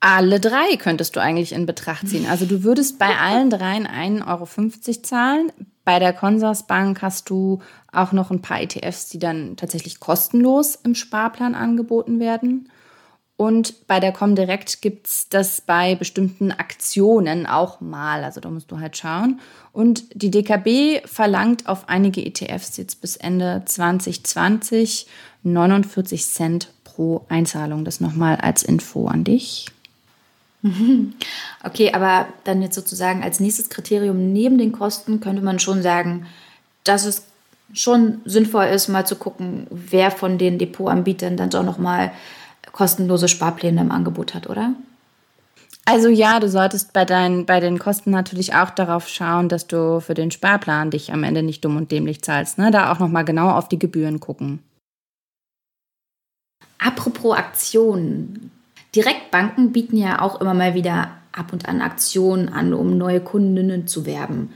Alle 0.00 0.40
drei 0.40 0.76
könntest 0.78 1.14
du 1.14 1.20
eigentlich 1.20 1.52
in 1.52 1.66
Betracht 1.66 2.08
ziehen. 2.08 2.26
Also 2.26 2.46
du 2.46 2.62
würdest 2.62 2.98
bei 2.98 3.14
allen 3.20 3.50
dreien 3.50 3.86
1,50 3.86 4.26
Euro 4.26 5.02
zahlen. 5.02 5.52
Bei 5.84 5.98
der 5.98 6.14
Consorsbank 6.14 7.02
hast 7.02 7.28
du 7.28 7.60
auch 7.92 8.12
noch 8.12 8.30
ein 8.30 8.40
paar 8.40 8.62
ETFs, 8.62 9.10
die 9.10 9.18
dann 9.18 9.58
tatsächlich 9.58 10.00
kostenlos 10.00 10.74
im 10.74 10.94
Sparplan 10.94 11.54
angeboten 11.54 12.18
werden. 12.18 12.70
Und 13.36 13.86
bei 13.86 14.00
der 14.00 14.12
Comdirect 14.12 14.80
gibt 14.80 15.06
es 15.06 15.28
das 15.28 15.60
bei 15.60 15.94
bestimmten 15.94 16.52
Aktionen 16.52 17.46
auch 17.46 17.82
mal. 17.82 18.24
Also 18.24 18.40
da 18.40 18.48
musst 18.48 18.70
du 18.70 18.80
halt 18.80 18.96
schauen. 18.96 19.40
Und 19.72 20.04
die 20.14 20.30
DKB 20.30 21.06
verlangt 21.06 21.68
auf 21.68 21.88
einige 21.88 22.24
ETFs 22.24 22.78
jetzt 22.78 23.02
bis 23.02 23.16
Ende 23.16 23.62
2020 23.66 25.06
49 25.42 26.24
Cent 26.24 26.68
pro 26.84 27.26
Einzahlung. 27.28 27.84
Das 27.84 28.00
nochmal 28.00 28.36
als 28.36 28.62
Info 28.62 29.06
an 29.06 29.24
dich. 29.24 29.66
Okay, 31.62 31.92
aber 31.92 32.28
dann 32.44 32.62
jetzt 32.62 32.76
sozusagen 32.76 33.24
als 33.24 33.40
nächstes 33.40 33.70
Kriterium 33.70 34.32
neben 34.32 34.56
den 34.56 34.70
Kosten 34.70 35.18
könnte 35.18 35.42
man 35.42 35.58
schon 35.58 35.82
sagen, 35.82 36.26
dass 36.84 37.04
es 37.04 37.24
schon 37.72 38.20
sinnvoll 38.24 38.66
ist, 38.66 38.86
mal 38.86 39.04
zu 39.04 39.16
gucken, 39.16 39.66
wer 39.70 40.12
von 40.12 40.38
den 40.38 40.58
Depotanbietern 40.58 41.36
dann 41.36 41.50
doch 41.50 41.64
nochmal 41.64 42.12
kostenlose 42.76 43.26
Sparpläne 43.26 43.80
im 43.80 43.90
Angebot 43.90 44.34
hat, 44.34 44.48
oder? 44.48 44.74
Also 45.86 46.08
ja, 46.08 46.40
du 46.40 46.48
solltest 46.48 46.92
bei, 46.92 47.04
deinen, 47.04 47.46
bei 47.46 47.60
den 47.60 47.78
Kosten 47.78 48.10
natürlich 48.10 48.54
auch 48.54 48.70
darauf 48.70 49.08
schauen, 49.08 49.48
dass 49.48 49.66
du 49.66 50.00
für 50.00 50.14
den 50.14 50.30
Sparplan 50.30 50.90
dich 50.90 51.12
am 51.12 51.22
Ende 51.22 51.42
nicht 51.42 51.64
dumm 51.64 51.76
und 51.76 51.90
dämlich 51.90 52.22
zahlst. 52.22 52.58
Ne? 52.58 52.70
Da 52.70 52.92
auch 52.92 52.98
nochmal 52.98 53.24
genau 53.24 53.50
auf 53.50 53.68
die 53.68 53.78
Gebühren 53.78 54.20
gucken. 54.20 54.58
Apropos 56.78 57.36
Aktionen. 57.36 58.50
Direktbanken 58.94 59.72
bieten 59.72 59.96
ja 59.96 60.20
auch 60.20 60.40
immer 60.40 60.54
mal 60.54 60.74
wieder 60.74 61.10
ab 61.32 61.52
und 61.52 61.68
an 61.68 61.80
Aktionen 61.80 62.48
an, 62.48 62.74
um 62.74 62.98
neue 62.98 63.20
Kundinnen 63.20 63.86
zu 63.86 64.06
werben. 64.06 64.52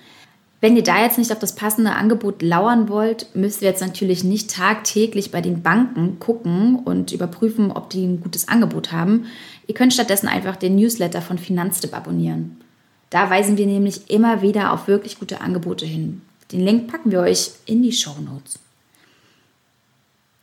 Wenn 0.60 0.76
ihr 0.76 0.82
da 0.82 1.02
jetzt 1.02 1.16
nicht 1.16 1.32
auf 1.32 1.38
das 1.38 1.54
passende 1.54 1.92
Angebot 1.92 2.42
lauern 2.42 2.90
wollt, 2.90 3.34
müsst 3.34 3.62
ihr 3.62 3.68
jetzt 3.68 3.80
natürlich 3.80 4.24
nicht 4.24 4.50
tagtäglich 4.50 5.30
bei 5.30 5.40
den 5.40 5.62
Banken 5.62 6.18
gucken 6.18 6.76
und 6.76 7.12
überprüfen, 7.12 7.72
ob 7.72 7.88
die 7.88 8.04
ein 8.04 8.20
gutes 8.20 8.48
Angebot 8.48 8.92
haben. 8.92 9.26
Ihr 9.66 9.74
könnt 9.74 9.94
stattdessen 9.94 10.28
einfach 10.28 10.56
den 10.56 10.76
Newsletter 10.76 11.22
von 11.22 11.38
Finanztipp 11.38 11.96
abonnieren. 11.96 12.60
Da 13.08 13.30
weisen 13.30 13.56
wir 13.56 13.66
nämlich 13.66 14.10
immer 14.10 14.42
wieder 14.42 14.72
auf 14.72 14.86
wirklich 14.86 15.18
gute 15.18 15.40
Angebote 15.40 15.86
hin. 15.86 16.20
Den 16.52 16.60
Link 16.60 16.88
packen 16.90 17.10
wir 17.10 17.20
euch 17.20 17.52
in 17.64 17.82
die 17.82 17.92
Show 17.92 18.16
Notes. 18.20 18.58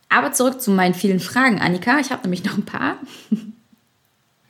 Aber 0.08 0.32
zurück 0.32 0.60
zu 0.60 0.70
meinen 0.72 0.94
vielen 0.94 1.20
Fragen, 1.20 1.60
Annika. 1.60 2.00
Ich 2.00 2.10
habe 2.10 2.22
nämlich 2.22 2.44
noch 2.44 2.56
ein 2.56 2.64
paar. 2.64 2.96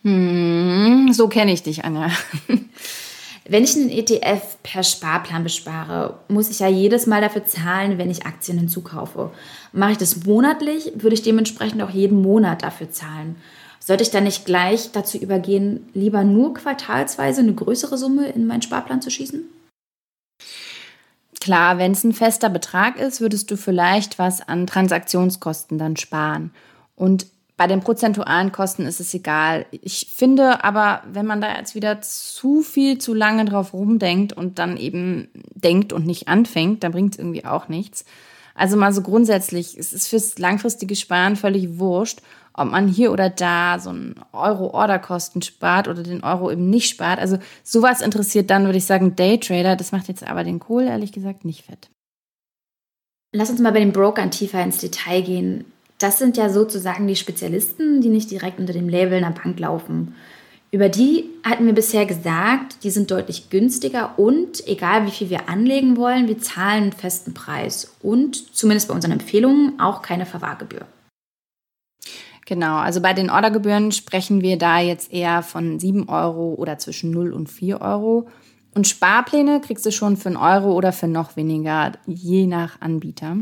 Hm, 0.02 1.12
so 1.12 1.28
kenne 1.28 1.52
ich 1.52 1.62
dich, 1.62 1.84
Anja. 1.84 2.10
Wenn 3.50 3.64
ich 3.64 3.74
einen 3.76 3.88
ETF 3.88 4.58
per 4.62 4.82
Sparplan 4.82 5.42
bespare, 5.42 6.20
muss 6.28 6.50
ich 6.50 6.58
ja 6.58 6.68
jedes 6.68 7.06
Mal 7.06 7.22
dafür 7.22 7.46
zahlen, 7.46 7.96
wenn 7.96 8.10
ich 8.10 8.26
Aktien 8.26 8.58
hinzukaufe. 8.58 9.30
Mache 9.72 9.92
ich 9.92 9.98
das 9.98 10.26
monatlich, 10.26 10.92
würde 10.96 11.14
ich 11.14 11.22
dementsprechend 11.22 11.80
auch 11.80 11.88
jeden 11.88 12.20
Monat 12.20 12.62
dafür 12.62 12.90
zahlen. 12.90 13.36
Sollte 13.80 14.02
ich 14.02 14.10
dann 14.10 14.24
nicht 14.24 14.44
gleich 14.44 14.92
dazu 14.92 15.16
übergehen, 15.16 15.88
lieber 15.94 16.24
nur 16.24 16.52
quartalsweise 16.52 17.40
eine 17.40 17.54
größere 17.54 17.96
Summe 17.96 18.28
in 18.28 18.46
meinen 18.46 18.60
Sparplan 18.60 19.00
zu 19.00 19.10
schießen? 19.10 19.44
Klar, 21.40 21.78
wenn 21.78 21.92
es 21.92 22.04
ein 22.04 22.12
fester 22.12 22.50
Betrag 22.50 22.98
ist, 22.98 23.22
würdest 23.22 23.50
du 23.50 23.56
vielleicht 23.56 24.18
was 24.18 24.46
an 24.46 24.66
Transaktionskosten 24.66 25.78
dann 25.78 25.96
sparen. 25.96 26.50
Und 26.96 27.26
bei 27.58 27.66
den 27.66 27.80
prozentualen 27.80 28.52
Kosten 28.52 28.86
ist 28.86 29.00
es 29.00 29.12
egal. 29.12 29.66
Ich 29.72 30.12
finde 30.14 30.62
aber, 30.62 31.02
wenn 31.12 31.26
man 31.26 31.40
da 31.40 31.58
jetzt 31.58 31.74
wieder 31.74 32.00
zu 32.00 32.62
viel 32.62 32.98
zu 32.98 33.12
lange 33.12 33.44
drauf 33.44 33.74
rumdenkt 33.74 34.32
und 34.32 34.60
dann 34.60 34.76
eben 34.76 35.28
denkt 35.54 35.92
und 35.92 36.06
nicht 36.06 36.28
anfängt, 36.28 36.84
dann 36.84 36.92
bringt 36.92 37.14
es 37.14 37.18
irgendwie 37.18 37.44
auch 37.44 37.68
nichts. 37.68 38.04
Also 38.54 38.76
mal 38.76 38.92
so 38.92 39.02
grundsätzlich, 39.02 39.76
es 39.76 39.92
ist 39.92 40.06
fürs 40.06 40.38
langfristige 40.38 40.94
Sparen 40.94 41.34
völlig 41.34 41.80
wurscht, 41.80 42.20
ob 42.54 42.70
man 42.70 42.86
hier 42.86 43.10
oder 43.10 43.28
da 43.28 43.80
so 43.80 43.90
einen 43.90 44.14
Euro-Order-Kosten 44.32 45.42
spart 45.42 45.88
oder 45.88 46.04
den 46.04 46.22
Euro 46.22 46.52
eben 46.52 46.70
nicht 46.70 46.88
spart. 46.88 47.18
Also 47.18 47.38
sowas 47.64 48.00
interessiert 48.00 48.50
dann, 48.50 48.66
würde 48.66 48.78
ich 48.78 48.86
sagen, 48.86 49.16
Daytrader. 49.16 49.74
Das 49.74 49.90
macht 49.90 50.06
jetzt 50.06 50.24
aber 50.24 50.44
den 50.44 50.60
Kohl 50.60 50.84
ehrlich 50.84 51.10
gesagt 51.10 51.44
nicht 51.44 51.66
fett. 51.66 51.90
Lass 53.34 53.50
uns 53.50 53.60
mal 53.60 53.72
bei 53.72 53.80
den 53.80 53.92
Brokern 53.92 54.30
tiefer 54.30 54.62
ins 54.62 54.78
Detail 54.78 55.22
gehen. 55.22 55.64
Das 55.98 56.18
sind 56.18 56.36
ja 56.36 56.48
sozusagen 56.48 57.08
die 57.08 57.16
Spezialisten, 57.16 58.00
die 58.00 58.08
nicht 58.08 58.30
direkt 58.30 58.60
unter 58.60 58.72
dem 58.72 58.88
Label 58.88 59.14
einer 59.14 59.32
Bank 59.32 59.58
laufen. 59.58 60.14
Über 60.70 60.88
die 60.88 61.24
hatten 61.44 61.66
wir 61.66 61.72
bisher 61.72 62.06
gesagt, 62.06 62.84
die 62.84 62.90
sind 62.90 63.10
deutlich 63.10 63.50
günstiger 63.50 64.18
und 64.18 64.66
egal 64.68 65.06
wie 65.06 65.10
viel 65.10 65.30
wir 65.30 65.48
anlegen 65.48 65.96
wollen, 65.96 66.28
wir 66.28 66.38
zahlen 66.38 66.84
einen 66.84 66.92
festen 66.92 67.32
Preis 67.32 67.96
und 68.02 68.54
zumindest 68.54 68.88
bei 68.88 68.94
unseren 68.94 69.12
Empfehlungen 69.12 69.80
auch 69.80 70.02
keine 70.02 70.26
Verwahrgebühr. 70.26 70.86
Genau, 72.44 72.76
also 72.76 73.00
bei 73.00 73.12
den 73.12 73.30
Ordergebühren 73.30 73.92
sprechen 73.92 74.40
wir 74.40 74.56
da 74.56 74.78
jetzt 74.78 75.12
eher 75.12 75.42
von 75.42 75.80
7 75.80 76.08
Euro 76.08 76.54
oder 76.54 76.78
zwischen 76.78 77.10
0 77.10 77.32
und 77.32 77.48
4 77.50 77.80
Euro. 77.80 78.28
Und 78.74 78.86
Sparpläne 78.86 79.60
kriegst 79.60 79.84
du 79.84 79.90
schon 79.90 80.16
für 80.16 80.28
einen 80.28 80.36
Euro 80.36 80.72
oder 80.72 80.92
für 80.92 81.08
noch 81.08 81.36
weniger, 81.36 81.92
je 82.06 82.46
nach 82.46 82.80
Anbieter. 82.80 83.38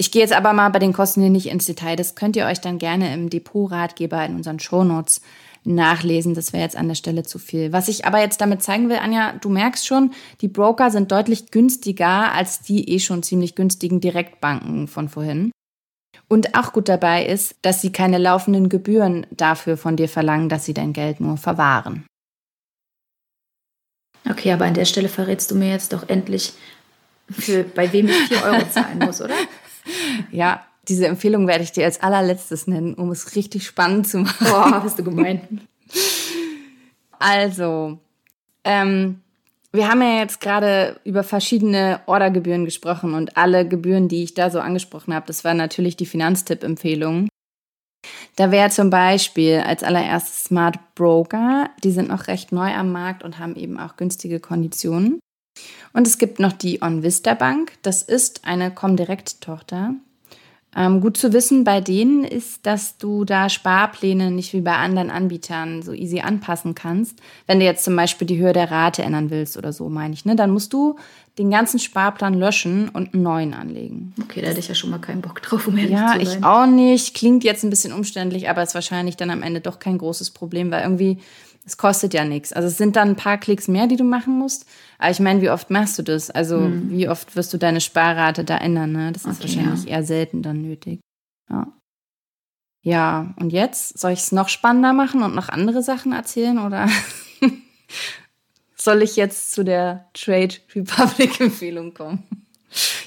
Ich 0.00 0.12
gehe 0.12 0.22
jetzt 0.22 0.32
aber 0.32 0.52
mal 0.52 0.68
bei 0.68 0.78
den 0.78 0.92
Kosten 0.92 1.20
hier 1.20 1.30
nicht 1.30 1.48
ins 1.48 1.66
Detail. 1.66 1.96
Das 1.96 2.14
könnt 2.14 2.36
ihr 2.36 2.46
euch 2.46 2.60
dann 2.60 2.78
gerne 2.78 3.12
im 3.12 3.30
Depot-Ratgeber 3.30 4.24
in 4.24 4.36
unseren 4.36 4.60
Shownotes 4.60 5.20
nachlesen. 5.64 6.34
Das 6.34 6.52
wäre 6.52 6.62
jetzt 6.62 6.76
an 6.76 6.86
der 6.86 6.94
Stelle 6.94 7.24
zu 7.24 7.40
viel. 7.40 7.72
Was 7.72 7.88
ich 7.88 8.04
aber 8.04 8.20
jetzt 8.20 8.40
damit 8.40 8.62
zeigen 8.62 8.88
will, 8.88 8.98
Anja, 8.98 9.32
du 9.32 9.48
merkst 9.48 9.84
schon, 9.84 10.12
die 10.40 10.48
Broker 10.48 10.92
sind 10.92 11.10
deutlich 11.10 11.50
günstiger 11.50 12.32
als 12.32 12.60
die 12.60 12.88
eh 12.90 13.00
schon 13.00 13.24
ziemlich 13.24 13.56
günstigen 13.56 14.00
Direktbanken 14.00 14.86
von 14.86 15.08
vorhin. 15.08 15.50
Und 16.28 16.54
auch 16.56 16.72
gut 16.72 16.88
dabei 16.88 17.26
ist, 17.26 17.56
dass 17.62 17.80
sie 17.80 17.90
keine 17.90 18.18
laufenden 18.18 18.68
Gebühren 18.68 19.26
dafür 19.30 19.76
von 19.76 19.96
dir 19.96 20.08
verlangen, 20.08 20.48
dass 20.48 20.64
sie 20.64 20.74
dein 20.74 20.92
Geld 20.92 21.20
nur 21.20 21.38
verwahren. 21.38 22.06
Okay, 24.28 24.52
aber 24.52 24.66
an 24.66 24.74
der 24.74 24.84
Stelle 24.84 25.08
verrätst 25.08 25.50
du 25.50 25.54
mir 25.54 25.70
jetzt 25.70 25.92
doch 25.92 26.08
endlich, 26.08 26.52
für, 27.30 27.64
bei 27.64 27.92
wem 27.92 28.08
ich 28.08 28.16
4 28.28 28.42
Euro 28.42 28.68
zahlen 28.70 28.98
muss, 28.98 29.20
oder? 29.20 29.34
Ja, 30.30 30.64
diese 30.88 31.06
Empfehlung 31.06 31.46
werde 31.46 31.64
ich 31.64 31.72
dir 31.72 31.84
als 31.84 32.00
allerletztes 32.00 32.66
nennen, 32.66 32.94
um 32.94 33.10
es 33.10 33.36
richtig 33.36 33.66
spannend 33.66 34.08
zu 34.08 34.18
machen. 34.18 34.46
Boah, 34.48 34.80
bist 34.82 34.98
du 34.98 35.04
gemein. 35.04 35.60
Also, 37.18 37.98
ähm, 38.64 39.20
wir 39.72 39.88
haben 39.88 40.00
ja 40.00 40.18
jetzt 40.20 40.40
gerade 40.40 40.98
über 41.04 41.22
verschiedene 41.22 42.00
Ordergebühren 42.06 42.64
gesprochen 42.64 43.14
und 43.14 43.36
alle 43.36 43.68
Gebühren, 43.68 44.08
die 44.08 44.22
ich 44.22 44.34
da 44.34 44.50
so 44.50 44.60
angesprochen 44.60 45.14
habe, 45.14 45.26
das 45.26 45.44
war 45.44 45.54
natürlich 45.54 45.96
die 45.96 46.06
Finanztipp-Empfehlung. 46.06 47.28
Da 48.36 48.50
wäre 48.50 48.70
zum 48.70 48.88
Beispiel 48.88 49.62
als 49.66 49.82
allererstes 49.82 50.44
Smart 50.44 50.94
Broker. 50.94 51.70
Die 51.82 51.90
sind 51.90 52.08
noch 52.08 52.28
recht 52.28 52.52
neu 52.52 52.72
am 52.72 52.92
Markt 52.92 53.24
und 53.24 53.38
haben 53.38 53.56
eben 53.56 53.78
auch 53.78 53.96
günstige 53.96 54.40
Konditionen. 54.40 55.20
Und 55.92 56.06
es 56.06 56.18
gibt 56.18 56.38
noch 56.38 56.52
die 56.52 56.82
OnVista 56.82 57.34
Bank. 57.34 57.72
Das 57.82 58.02
ist 58.02 58.44
eine 58.44 58.70
Comdirect-Tochter. 58.70 59.94
Ähm, 60.76 61.00
gut 61.00 61.16
zu 61.16 61.32
wissen 61.32 61.64
bei 61.64 61.80
denen 61.80 62.24
ist, 62.24 62.66
dass 62.66 62.98
du 62.98 63.24
da 63.24 63.48
Sparpläne 63.48 64.30
nicht 64.30 64.52
wie 64.52 64.60
bei 64.60 64.76
anderen 64.76 65.10
Anbietern 65.10 65.82
so 65.82 65.92
easy 65.92 66.20
anpassen 66.20 66.74
kannst. 66.74 67.18
Wenn 67.46 67.58
du 67.58 67.64
jetzt 67.64 67.84
zum 67.84 67.96
Beispiel 67.96 68.26
die 68.26 68.38
Höhe 68.38 68.52
der 68.52 68.70
Rate 68.70 69.02
ändern 69.02 69.30
willst 69.30 69.56
oder 69.56 69.72
so, 69.72 69.88
meine 69.88 70.12
ich, 70.12 70.26
ne, 70.26 70.36
dann 70.36 70.50
musst 70.50 70.74
du 70.74 70.96
den 71.38 71.50
ganzen 71.50 71.78
Sparplan 71.78 72.34
löschen 72.34 72.90
und 72.90 73.14
einen 73.14 73.22
neuen 73.22 73.54
anlegen. 73.54 74.12
Okay, 74.22 74.42
da 74.42 74.48
hätte 74.48 74.60
ich 74.60 74.68
ja 74.68 74.74
schon 74.74 74.90
mal 74.90 74.98
keinen 74.98 75.22
Bock 75.22 75.40
drauf, 75.40 75.66
um 75.68 75.76
ehrlich 75.78 75.92
ja, 75.92 76.12
zu 76.12 76.24
sein. 76.24 76.26
Ja, 76.26 76.38
ich 76.38 76.44
auch 76.44 76.66
nicht. 76.66 77.14
Klingt 77.14 77.44
jetzt 77.44 77.64
ein 77.64 77.70
bisschen 77.70 77.92
umständlich, 77.92 78.50
aber 78.50 78.62
ist 78.62 78.74
wahrscheinlich 78.74 79.16
dann 79.16 79.30
am 79.30 79.42
Ende 79.42 79.60
doch 79.60 79.78
kein 79.78 79.96
großes 79.96 80.30
Problem, 80.30 80.70
weil 80.70 80.82
irgendwie 80.82 81.18
es 81.68 81.76
kostet 81.76 82.14
ja 82.14 82.24
nichts. 82.24 82.54
Also 82.54 82.68
es 82.68 82.78
sind 82.78 82.96
dann 82.96 83.10
ein 83.10 83.16
paar 83.16 83.36
Klicks 83.36 83.68
mehr, 83.68 83.86
die 83.86 83.96
du 83.96 84.04
machen 84.04 84.38
musst. 84.38 84.66
Aber 84.96 85.10
ich 85.10 85.20
meine, 85.20 85.42
wie 85.42 85.50
oft 85.50 85.68
machst 85.68 85.98
du 85.98 86.02
das? 86.02 86.30
Also 86.30 86.60
hm. 86.60 86.90
wie 86.90 87.08
oft 87.08 87.36
wirst 87.36 87.52
du 87.52 87.58
deine 87.58 87.82
Sparrate 87.82 88.42
da 88.42 88.56
ändern? 88.56 88.92
Ne? 88.92 89.12
Das 89.12 89.26
ist 89.26 89.42
wahrscheinlich 89.42 89.84
ja. 89.84 89.90
eher 89.90 90.02
selten 90.02 90.42
dann 90.42 90.62
nötig. 90.62 91.00
Ja. 91.50 91.66
Ja, 92.82 93.34
und 93.38 93.52
jetzt 93.52 93.98
soll 93.98 94.12
ich 94.12 94.20
es 94.20 94.32
noch 94.32 94.48
spannender 94.48 94.94
machen 94.94 95.22
und 95.22 95.34
noch 95.34 95.50
andere 95.50 95.82
Sachen 95.82 96.12
erzählen 96.12 96.58
oder 96.58 96.88
soll 98.76 99.02
ich 99.02 99.16
jetzt 99.16 99.52
zu 99.52 99.62
der 99.62 100.06
Trade 100.14 100.54
Republic 100.74 101.38
Empfehlung 101.40 101.92
kommen? 101.92 102.22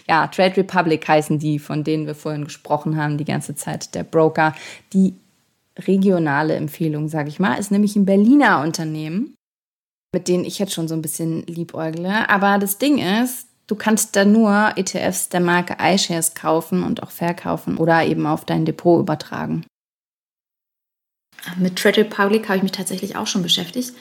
Ja, 0.08 0.28
Trade 0.28 0.58
Republic 0.58 1.08
heißen 1.08 1.40
die, 1.40 1.58
von 1.58 1.84
denen 1.84 2.06
wir 2.06 2.14
vorhin 2.14 2.44
gesprochen 2.44 2.96
haben, 2.96 3.18
die 3.18 3.26
ganze 3.26 3.56
Zeit, 3.56 3.96
der 3.96 4.04
Broker, 4.04 4.54
die 4.94 5.16
regionale 5.78 6.56
Empfehlung, 6.56 7.08
sage 7.08 7.30
ich 7.30 7.40
mal, 7.40 7.56
ist 7.56 7.72
nämlich 7.72 7.96
ein 7.96 8.06
Berliner 8.06 8.62
Unternehmen, 8.62 9.36
mit 10.14 10.28
denen 10.28 10.46
ich 10.46 10.60
jetzt 10.60 10.74
schon 10.74 10.88
so 10.88 10.96
ein 10.96 11.02
bisschen 11.02 11.46
liebäugle. 11.48 12.30
Aber 12.30 12.58
das 12.58 12.78
Ding 12.78 12.98
ist, 12.98 13.48
du 13.68 13.76
kannst 13.76 14.16
da 14.16 14.26
nur 14.26 14.74
ETFs 14.76 15.30
der 15.30 15.40
Marke 15.40 15.78
iShares 15.82 16.36
kaufen 16.36 16.84
und 16.84 17.04
auch 17.04 17.12
verkaufen 17.12 17.78
oder 17.78 18.04
eben 18.04 18.26
auf 18.26 18.46
dein 18.46 18.66
Depot 18.66 19.00
übertragen. 19.00 19.66
Mit 21.58 21.78
Trade 21.78 22.02
Republic 22.02 22.48
habe 22.48 22.58
ich 22.58 22.64
mich 22.64 22.72
tatsächlich 22.72 23.16
auch 23.16 23.28
schon 23.28 23.42
beschäftigt. 23.42 23.94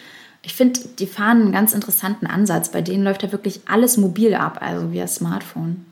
Ich 0.43 0.55
finde, 0.55 0.81
die 0.99 1.07
fahren 1.07 1.43
einen 1.43 1.53
ganz 1.53 1.73
interessanten 1.73 2.27
Ansatz. 2.27 2.71
Bei 2.71 2.83
denen 2.83 3.05
läuft 3.05 3.23
ja 3.23 3.33
wirklich 3.33 3.61
alles 3.67 3.97
mobil 3.97 4.35
ab, 4.35 4.59
also 4.61 4.93
via 4.93 5.07
Smartphone. 5.07 5.87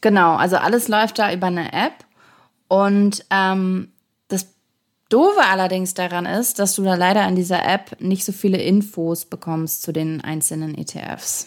Genau, 0.00 0.36
also 0.36 0.56
alles 0.56 0.88
läuft 0.88 1.18
da 1.18 1.32
über 1.32 1.48
eine 1.48 1.72
App. 1.72 2.04
Und 2.68 3.24
ähm, 3.30 3.92
Doofe 5.14 5.44
allerdings 5.44 5.94
daran 5.94 6.26
ist, 6.26 6.58
dass 6.58 6.74
du 6.74 6.82
da 6.82 6.96
leider 6.96 7.22
an 7.22 7.36
dieser 7.36 7.64
App 7.64 8.00
nicht 8.00 8.24
so 8.24 8.32
viele 8.32 8.60
Infos 8.60 9.26
bekommst 9.26 9.82
zu 9.82 9.92
den 9.92 10.20
einzelnen 10.20 10.76
ETFs. 10.76 11.46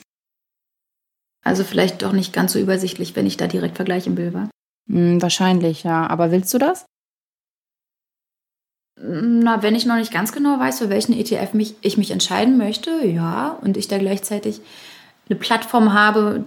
Also 1.43 1.65
vielleicht 1.65 2.01
doch 2.01 2.13
nicht 2.13 2.31
ganz 2.31 2.53
so 2.53 2.59
übersichtlich, 2.59 3.17
wenn 3.17 3.25
ich 3.25 3.35
da 3.35 3.47
direkt 3.47 3.75
vergleichen 3.75 4.15
will, 4.15 4.33
wa? 4.33 4.49
Hm, 4.89 5.21
wahrscheinlich, 5.21 5.83
ja. 5.83 6.07
Aber 6.07 6.31
willst 6.31 6.53
du 6.53 6.59
das? 6.59 6.85
Na, 9.01 9.61
wenn 9.61 9.75
ich 9.75 9.85
noch 9.85 9.97
nicht 9.97 10.13
ganz 10.13 10.31
genau 10.31 10.57
weiß, 10.59 10.79
für 10.79 10.89
welchen 10.89 11.11
ETF 11.11 11.53
mich, 11.53 11.75
ich 11.81 11.97
mich 11.97 12.11
entscheiden 12.11 12.57
möchte, 12.57 13.05
ja, 13.05 13.57
und 13.61 13.75
ich 13.75 13.89
da 13.89 13.97
gleichzeitig 13.97 14.61
eine 15.29 15.37
Plattform 15.37 15.91
habe, 15.91 16.45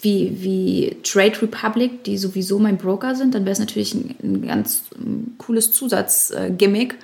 wie, 0.00 0.42
wie 0.42 0.96
Trade 1.02 1.40
Republic, 1.42 2.04
die 2.04 2.18
sowieso 2.18 2.58
mein 2.58 2.76
Broker 2.76 3.14
sind, 3.14 3.34
dann 3.34 3.44
wäre 3.44 3.52
es 3.52 3.58
natürlich 3.58 3.94
ein, 3.94 4.14
ein, 4.22 4.46
ganz 4.46 4.82
cooles 5.38 5.72
Zusatzgimmick. 5.72 6.96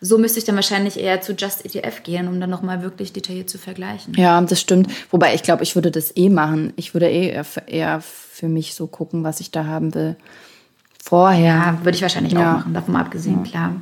So 0.00 0.18
müsste 0.18 0.40
ich 0.40 0.44
dann 0.44 0.56
wahrscheinlich 0.56 0.98
eher 0.98 1.20
zu 1.20 1.32
Just 1.32 1.64
ETF 1.64 2.02
gehen, 2.02 2.26
um 2.26 2.40
dann 2.40 2.50
nochmal 2.50 2.82
wirklich 2.82 3.12
detailliert 3.12 3.48
zu 3.48 3.58
vergleichen. 3.58 4.14
Ja, 4.14 4.40
das 4.40 4.60
stimmt. 4.60 4.90
Wobei 5.10 5.34
ich 5.34 5.44
glaube, 5.44 5.62
ich 5.62 5.76
würde 5.76 5.92
das 5.92 6.16
eh 6.16 6.28
machen. 6.28 6.72
Ich 6.74 6.94
würde 6.94 7.08
eh 7.08 7.40
eher 7.66 8.00
für 8.00 8.48
mich 8.48 8.74
so 8.74 8.88
gucken, 8.88 9.22
was 9.22 9.38
ich 9.38 9.52
da 9.52 9.66
haben 9.66 9.94
will. 9.94 10.16
Vorher. 11.04 11.54
Ja, 11.54 11.78
würde 11.82 11.96
ich 11.96 12.02
wahrscheinlich 12.02 12.32
ja. 12.32 12.40
auch 12.40 12.58
machen, 12.58 12.74
davon 12.74 12.96
abgesehen, 12.96 13.44
ja. 13.44 13.50
klar. 13.50 13.76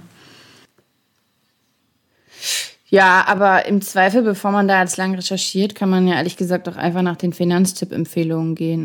Ja, 2.91 3.25
aber 3.29 3.67
im 3.67 3.83
Zweifel, 3.83 4.23
bevor 4.23 4.51
man 4.51 4.67
da 4.67 4.83
jetzt 4.83 4.97
lang 4.97 5.15
recherchiert, 5.15 5.77
kann 5.77 5.91
man 5.91 6.09
ja 6.09 6.17
ehrlich 6.17 6.37
gesagt 6.37 6.69
auch 6.69 6.77
einfach 6.77 7.03
nach 7.03 7.17
den 7.17 7.33
Finanztipp-Empfehlungen 7.33 8.57
gehen. 8.57 8.85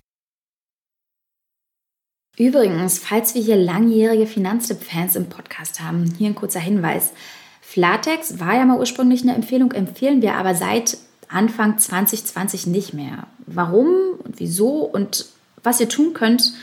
Übrigens, 2.38 3.00
falls 3.00 3.34
wir 3.34 3.42
hier 3.42 3.56
langjährige 3.56 4.28
Finanztipp-Fans 4.28 5.16
im 5.16 5.30
Podcast 5.30 5.80
haben, 5.80 6.14
hier 6.18 6.28
ein 6.28 6.36
kurzer 6.36 6.60
Hinweis. 6.60 7.14
Flatex 7.62 8.40
war 8.40 8.56
ja 8.56 8.66
mal 8.66 8.78
ursprünglich 8.78 9.24
eine 9.24 9.34
Empfehlung, 9.34 9.72
empfehlen 9.72 10.22
wir 10.22 10.36
aber 10.36 10.54
seit 10.54 10.98
Anfang 11.28 11.80
2020 11.80 12.68
nicht 12.68 12.94
mehr. 12.94 13.26
Warum 13.48 13.88
und 14.24 14.40
wieso 14.40 14.84
und 14.84 15.26
was 15.64 15.80
ihr 15.80 15.90
tun 15.90 16.14
könnt, 16.14 16.54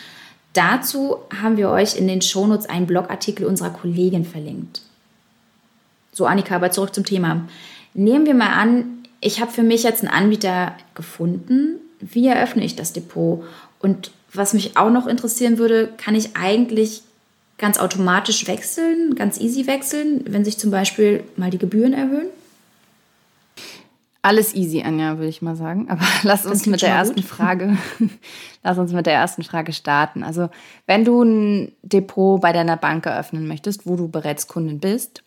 dazu 0.53 1.17
haben 1.43 1.57
wir 1.57 1.71
euch 1.71 1.97
in 1.97 2.07
den 2.07 2.23
Shownotes 2.23 2.69
einen 2.69 2.87
Blogartikel 2.87 3.47
unserer 3.47 3.71
Kollegin 3.71 4.25
verlinkt. 4.25 4.83
So, 6.13 6.27
Annika, 6.27 6.57
aber 6.57 6.71
zurück 6.71 6.95
zum 6.95 7.05
Thema. 7.05 7.49
Nehmen 7.95 8.27
wir 8.27 8.35
mal 8.35 8.53
an, 8.53 9.03
ich 9.21 9.41
habe 9.41 9.51
für 9.51 9.63
mich 9.63 9.83
jetzt 9.83 10.05
einen 10.05 10.13
Anbieter 10.13 10.75
gefunden. 10.95 11.81
Wie 12.01 12.27
eröffne 12.27 12.65
ich 12.65 12.77
das 12.77 12.93
Depot? 12.93 13.45
Und 13.81 14.11
was 14.33 14.55
mich 14.55 14.77
auch 14.77 14.91
noch 14.91 15.07
interessieren 15.07 15.59
würde, 15.59 15.89
kann 15.97 16.15
ich 16.15 16.37
eigentlich 16.37 17.03
ganz 17.59 17.79
automatisch 17.79 18.47
wechseln, 18.47 19.15
ganz 19.15 19.41
easy 19.41 19.67
wechseln, 19.67 20.25
wenn 20.27 20.45
sich 20.45 20.59
zum 20.59 20.71
Beispiel 20.71 21.23
mal 21.37 21.51
die 21.51 21.59
Gebühren 21.59 21.93
erhöhen? 21.93 22.27
Alles 24.21 24.55
easy, 24.55 24.83
Anja, 24.83 25.19
würde 25.19 25.29
ich 25.29 25.43
mal 25.43 25.57
sagen. 25.57 25.89
Aber 25.89 26.05
lass 26.23 26.47
uns 26.47 26.67
mit 26.67 26.83
der 26.83 26.91
ersten 26.91 27.17
gut. 27.17 27.25
Frage, 27.25 27.77
lass 28.63 28.79
uns 28.79 28.93
mit 28.93 29.07
der 29.07 29.15
ersten 29.15 29.43
Frage 29.43 29.73
starten. 29.73 30.23
Also, 30.23 30.49
wenn 30.87 31.05
du 31.05 31.23
ein 31.23 31.73
Depot 31.83 32.41
bei 32.41 32.53
deiner 32.53 32.77
Bank 32.77 33.07
eröffnen 33.07 33.47
möchtest, 33.47 33.87
wo 33.87 33.97
du 33.97 34.09
bereits 34.09 34.47
Kundin 34.47 34.81
bist, 34.81 35.23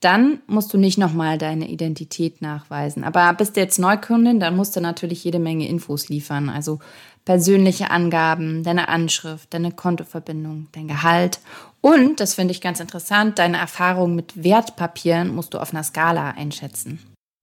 dann 0.00 0.40
musst 0.46 0.72
du 0.72 0.78
nicht 0.78 0.98
nochmal 0.98 1.36
deine 1.36 1.68
Identität 1.68 2.40
nachweisen. 2.40 3.04
Aber 3.04 3.32
bist 3.34 3.56
du 3.56 3.60
jetzt 3.60 3.78
Neukundin, 3.78 4.40
dann 4.40 4.56
musst 4.56 4.74
du 4.74 4.80
natürlich 4.80 5.22
jede 5.24 5.38
Menge 5.38 5.68
Infos 5.68 6.08
liefern. 6.08 6.48
Also 6.48 6.78
persönliche 7.24 7.90
Angaben, 7.90 8.62
deine 8.62 8.88
Anschrift, 8.88 9.52
deine 9.52 9.72
Kontoverbindung, 9.72 10.68
dein 10.72 10.88
Gehalt. 10.88 11.40
Und, 11.82 12.20
das 12.20 12.34
finde 12.34 12.52
ich 12.52 12.60
ganz 12.60 12.80
interessant, 12.80 13.38
deine 13.38 13.58
Erfahrung 13.58 14.14
mit 14.14 14.42
Wertpapieren 14.42 15.34
musst 15.34 15.54
du 15.54 15.58
auf 15.58 15.72
einer 15.72 15.84
Skala 15.84 16.30
einschätzen. 16.30 16.98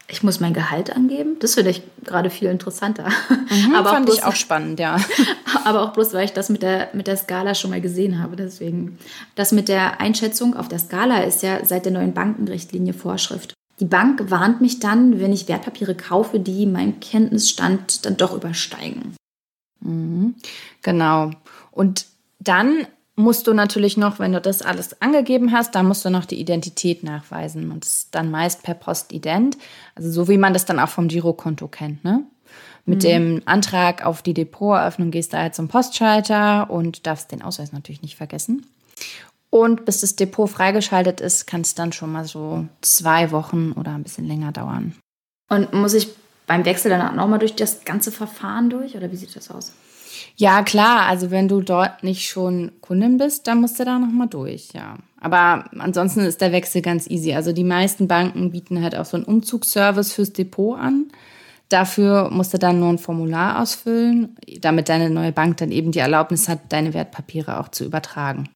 Ich 0.10 0.24
muss 0.24 0.40
mein 0.40 0.54
Gehalt 0.54 0.96
angeben? 0.96 1.36
Das 1.40 1.56
finde 1.56 1.72
ich 1.72 1.84
gerade 2.04 2.30
viel 2.30 2.48
interessanter. 2.48 3.10
Mhm, 3.50 3.76
aber 3.76 3.90
fand 3.90 4.06
bloß, 4.06 4.20
ich 4.20 4.24
auch 4.24 4.36
spannend, 4.36 4.80
ja. 4.80 4.98
aber 5.66 5.82
auch 5.82 5.92
bloß, 5.92 6.14
weil 6.14 6.24
ich 6.24 6.32
das 6.32 6.50
mit 6.50 6.62
der, 6.62 6.90
mit 6.94 7.08
der 7.08 7.18
Skala 7.18 7.56
schon 7.56 7.72
mal 7.72 7.82
gesehen 7.82 8.22
habe. 8.22 8.38
Deswegen. 8.38 8.98
Das 9.36 9.52
mit 9.52 9.68
der 9.68 10.00
Einschätzung 10.00 10.56
auf 10.56 10.70
der 10.70 10.80
Skala 10.80 11.24
ist 11.24 11.44
ja 11.44 11.64
seit 11.66 11.86
der 11.86 11.92
neuen 11.92 12.14
Bankenrichtlinie 12.14 12.94
Vorschrift. 12.94 13.54
Die 13.80 13.86
Bank 13.86 14.32
warnt 14.32 14.62
mich 14.62 14.80
dann, 14.80 15.20
wenn 15.20 15.34
ich 15.34 15.48
Wertpapiere 15.48 15.94
kaufe, 15.94 16.40
die 16.40 16.66
meinen 16.66 17.00
Kenntnisstand 17.00 18.06
dann 18.06 18.16
doch 18.16 18.34
übersteigen. 18.34 19.16
Mhm, 19.82 20.36
genau. 20.82 21.32
Und 21.72 22.06
dann 22.40 22.88
musst 23.18 23.48
du 23.48 23.54
natürlich 23.54 23.98
noch, 23.98 24.20
wenn 24.20 24.32
du 24.32 24.40
das 24.40 24.62
alles 24.62 25.02
angegeben 25.02 25.52
hast, 25.52 25.74
dann 25.76 25.88
musst 25.88 26.06
du 26.06 26.10
noch 26.10 26.26
die 26.26 26.40
Identität 26.40 27.04
nachweisen. 27.04 27.72
Und 27.72 27.84
das 27.84 27.94
ist 27.94 28.16
dann 28.16 28.32
meist 28.32 28.64
per 28.64 28.76
Postident, 28.76 29.58
also 29.96 30.10
so 30.12 30.30
wie 30.30 30.38
man 30.38 30.54
das 30.54 30.66
dann 30.66 30.80
auch 30.80 30.90
vom 30.90 31.08
Girokonto 31.08 31.68
kennt. 31.68 32.04
Ne? 32.04 32.24
Mit 32.86 33.00
mhm. 33.00 33.08
dem 33.08 33.42
Antrag 33.46 34.06
auf 34.06 34.22
die 34.22 34.36
Depoteröffnung 34.36 35.10
gehst 35.10 35.34
du 35.34 35.38
halt 35.38 35.56
zum 35.56 35.68
Postschalter 35.68 36.70
und 36.70 37.08
darfst 37.08 37.32
den 37.32 37.42
Ausweis 37.42 37.74
natürlich 37.74 38.04
nicht 38.04 38.16
vergessen. 38.16 38.66
Und 39.50 39.86
bis 39.86 40.02
das 40.02 40.16
Depot 40.16 40.50
freigeschaltet 40.50 41.20
ist, 41.20 41.48
kann 41.48 41.62
es 41.62 41.74
dann 41.74 41.94
schon 41.94 42.12
mal 42.12 42.26
so 42.26 42.68
zwei 42.82 43.32
Wochen 43.32 43.72
oder 43.72 43.96
ein 43.96 44.04
bisschen 44.04 44.26
länger 44.26 44.52
dauern. 44.52 44.96
Und 45.50 45.74
muss 45.74 45.96
ich 45.96 46.10
beim 46.46 46.66
Wechsel 46.66 46.90
dann 46.90 47.02
auch 47.02 47.14
nochmal 47.14 47.40
durch 47.40 47.56
das 47.56 47.84
ganze 47.84 48.12
Verfahren 48.12 48.70
durch 48.70 48.96
oder 48.96 49.12
wie 49.12 49.16
sieht 49.16 49.36
das 49.36 49.50
aus? 49.50 49.74
Ja, 50.36 50.64
klar. 50.64 51.06
Also 51.08 51.32
wenn 51.32 51.48
du 51.48 51.62
dort 51.62 52.04
nicht 52.04 52.28
schon 52.30 52.72
Kundin 52.82 53.18
bist, 53.18 53.48
dann 53.48 53.62
musst 53.62 53.80
du 53.80 53.86
da 53.86 54.00
nochmal 54.00 54.28
durch, 54.28 54.70
ja. 54.74 54.98
Aber 55.20 55.66
ansonsten 55.80 56.22
ist 56.22 56.42
der 56.42 56.52
Wechsel 56.52 56.82
ganz 56.82 57.10
easy. 57.10 57.34
Also 57.34 57.52
die 57.52 57.64
meisten 57.64 58.08
Banken 58.08 58.52
bieten 58.52 58.84
halt 58.84 58.96
auch 58.96 59.06
so 59.06 59.18
einen 59.18 59.26
Umzugsservice 59.26 60.14
fürs 60.14 60.34
Depot 60.34 60.78
an. 60.78 61.08
Dafür 61.70 62.30
musst 62.32 62.54
du 62.54 62.60
dann 62.60 62.80
nur 62.80 62.90
ein 62.90 62.98
Formular 62.98 63.62
ausfüllen, 63.62 64.38
damit 64.62 64.90
deine 64.90 65.10
neue 65.10 65.32
Bank 65.32 65.58
dann 65.58 65.72
eben 65.72 65.92
die 65.92 66.00
Erlaubnis 66.00 66.48
hat, 66.48 66.60
deine 66.70 66.94
Wertpapiere 66.94 67.60
auch 67.60 67.70
zu 67.70 67.84
übertragen. 67.84 68.50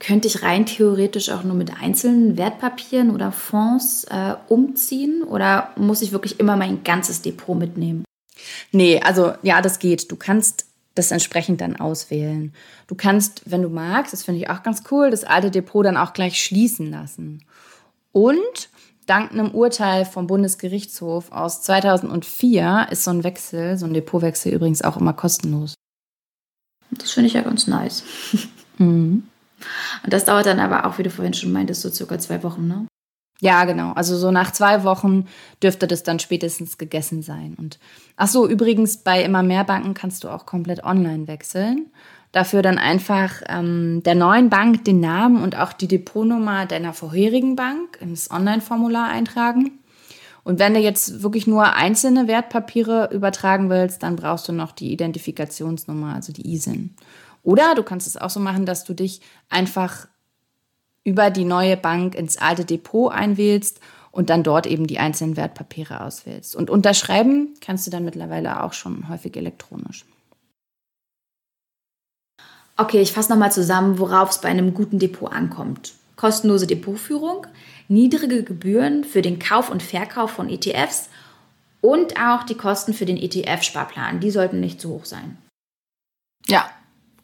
Könnte 0.00 0.28
ich 0.28 0.42
rein 0.42 0.66
theoretisch 0.66 1.30
auch 1.30 1.44
nur 1.44 1.54
mit 1.54 1.80
einzelnen 1.80 2.36
Wertpapieren 2.36 3.10
oder 3.10 3.32
Fonds 3.32 4.04
äh, 4.04 4.34
umziehen 4.48 5.22
oder 5.22 5.70
muss 5.76 6.02
ich 6.02 6.12
wirklich 6.12 6.40
immer 6.40 6.56
mein 6.56 6.84
ganzes 6.84 7.22
Depot 7.22 7.56
mitnehmen? 7.56 8.04
Nee, 8.72 9.00
also 9.00 9.32
ja, 9.42 9.60
das 9.60 9.78
geht. 9.78 10.10
Du 10.10 10.16
kannst 10.16 10.66
das 10.94 11.10
entsprechend 11.10 11.60
dann 11.60 11.76
auswählen. 11.76 12.52
Du 12.86 12.94
kannst, 12.94 13.42
wenn 13.46 13.62
du 13.62 13.68
magst, 13.68 14.12
das 14.12 14.24
finde 14.24 14.40
ich 14.40 14.50
auch 14.50 14.62
ganz 14.62 14.84
cool, 14.90 15.10
das 15.10 15.24
alte 15.24 15.50
Depot 15.50 15.84
dann 15.84 15.96
auch 15.96 16.12
gleich 16.12 16.42
schließen 16.42 16.90
lassen. 16.90 17.44
Und 18.12 18.68
dank 19.06 19.32
einem 19.32 19.50
Urteil 19.50 20.04
vom 20.04 20.26
Bundesgerichtshof 20.26 21.32
aus 21.32 21.62
2004 21.62 22.88
ist 22.90 23.04
so 23.04 23.10
ein 23.10 23.24
Wechsel, 23.24 23.76
so 23.76 23.86
ein 23.86 23.94
Depotwechsel 23.94 24.52
übrigens 24.52 24.82
auch 24.82 24.96
immer 24.96 25.12
kostenlos. 25.12 25.74
Das 26.90 27.10
finde 27.10 27.26
ich 27.26 27.34
ja 27.34 27.42
ganz 27.42 27.66
nice. 27.66 28.04
Mhm. 28.78 29.24
Und 30.02 30.12
das 30.12 30.24
dauert 30.24 30.46
dann 30.46 30.60
aber 30.60 30.84
auch, 30.84 30.98
wie 30.98 31.04
du 31.04 31.10
vorhin 31.10 31.34
schon 31.34 31.52
meintest, 31.52 31.82
so 31.82 31.90
circa 31.90 32.18
zwei 32.18 32.42
Wochen, 32.42 32.66
ne? 32.66 32.86
Ja, 33.40 33.64
genau. 33.64 33.92
Also 33.92 34.16
so 34.16 34.30
nach 34.30 34.52
zwei 34.52 34.84
Wochen 34.84 35.26
dürfte 35.62 35.86
das 35.86 36.02
dann 36.02 36.18
spätestens 36.18 36.78
gegessen 36.78 37.22
sein. 37.22 37.54
Und 37.58 37.78
ach 38.16 38.28
so, 38.28 38.48
übrigens 38.48 38.98
bei 38.98 39.22
immer 39.22 39.42
mehr 39.42 39.64
Banken 39.64 39.94
kannst 39.94 40.24
du 40.24 40.28
auch 40.28 40.46
komplett 40.46 40.84
online 40.84 41.26
wechseln. 41.26 41.90
Dafür 42.32 42.62
dann 42.62 42.78
einfach 42.78 43.42
ähm, 43.48 44.02
der 44.04 44.14
neuen 44.14 44.50
Bank 44.50 44.84
den 44.84 45.00
Namen 45.00 45.42
und 45.42 45.56
auch 45.56 45.72
die 45.72 45.88
Depotnummer 45.88 46.66
deiner 46.66 46.92
vorherigen 46.92 47.54
Bank 47.54 47.98
ins 48.00 48.30
Online-Formular 48.30 49.08
eintragen. 49.08 49.78
Und 50.42 50.58
wenn 50.58 50.74
du 50.74 50.80
jetzt 50.80 51.22
wirklich 51.22 51.46
nur 51.46 51.74
einzelne 51.74 52.28
Wertpapiere 52.28 53.10
übertragen 53.12 53.70
willst, 53.70 54.02
dann 54.02 54.16
brauchst 54.16 54.48
du 54.48 54.52
noch 54.52 54.72
die 54.72 54.92
Identifikationsnummer, 54.92 56.14
also 56.14 56.32
die 56.32 56.52
ISIN. 56.52 56.94
Oder 57.42 57.74
du 57.74 57.82
kannst 57.82 58.06
es 58.06 58.16
auch 58.16 58.30
so 58.30 58.40
machen, 58.40 58.66
dass 58.66 58.84
du 58.84 58.94
dich 58.94 59.20
einfach 59.48 60.08
über 61.04 61.30
die 61.30 61.44
neue 61.44 61.76
Bank 61.76 62.14
ins 62.14 62.38
alte 62.38 62.64
Depot 62.64 63.12
einwählst 63.12 63.80
und 64.10 64.30
dann 64.30 64.42
dort 64.42 64.66
eben 64.66 64.86
die 64.86 64.98
einzelnen 64.98 65.36
Wertpapiere 65.36 66.00
auswählst. 66.02 66.56
Und 66.56 66.70
unterschreiben 66.70 67.54
kannst 67.60 67.86
du 67.86 67.90
dann 67.90 68.04
mittlerweile 68.04 68.62
auch 68.62 68.72
schon 68.72 69.08
häufig 69.08 69.36
elektronisch. 69.36 70.04
Okay, 72.76 73.00
ich 73.00 73.12
fasse 73.12 73.30
nochmal 73.30 73.52
zusammen, 73.52 73.98
worauf 73.98 74.30
es 74.30 74.40
bei 74.40 74.48
einem 74.48 74.74
guten 74.74 74.98
Depot 74.98 75.30
ankommt. 75.30 75.94
Kostenlose 76.16 76.66
Depotführung, 76.66 77.46
niedrige 77.88 78.42
Gebühren 78.42 79.04
für 79.04 79.22
den 79.22 79.38
Kauf 79.38 79.70
und 79.70 79.82
Verkauf 79.82 80.30
von 80.30 80.48
ETFs 80.48 81.08
und 81.80 82.18
auch 82.18 82.44
die 82.44 82.56
Kosten 82.56 82.94
für 82.94 83.04
den 83.04 83.16
ETF-Sparplan. 83.16 84.20
Die 84.20 84.30
sollten 84.30 84.58
nicht 84.60 84.80
zu 84.80 84.90
hoch 84.90 85.04
sein. 85.04 85.38
Ja, 86.46 86.70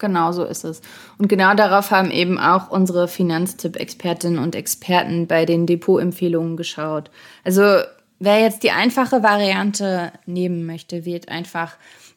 Genau 0.01 0.33
so 0.33 0.45
ist 0.45 0.65
es. 0.65 0.81
Und 1.19 1.29
genau 1.29 1.55
darauf 1.55 1.93
haben 1.93 2.11
eben 2.11 2.39
auch 2.39 2.71
unsere 2.71 3.07
Finanztipp-Expertinnen 3.07 4.39
und 4.39 4.57
Experten 4.57 5.29
bei 5.29 5.47
den 5.47 5.67
Depotempfehlungen 5.67 6.57
geschaut. 6.57 7.11
Also 7.45 7.63
wer 8.19 8.41
jetzt 8.41 8.65
die 8.65 8.73
einfache 8.73 9.23
Variante 9.23 10.13
nehmen 10.27 10.67
möchte, 10.67 11.05
wählt 11.05 11.29
einfach 11.29 11.75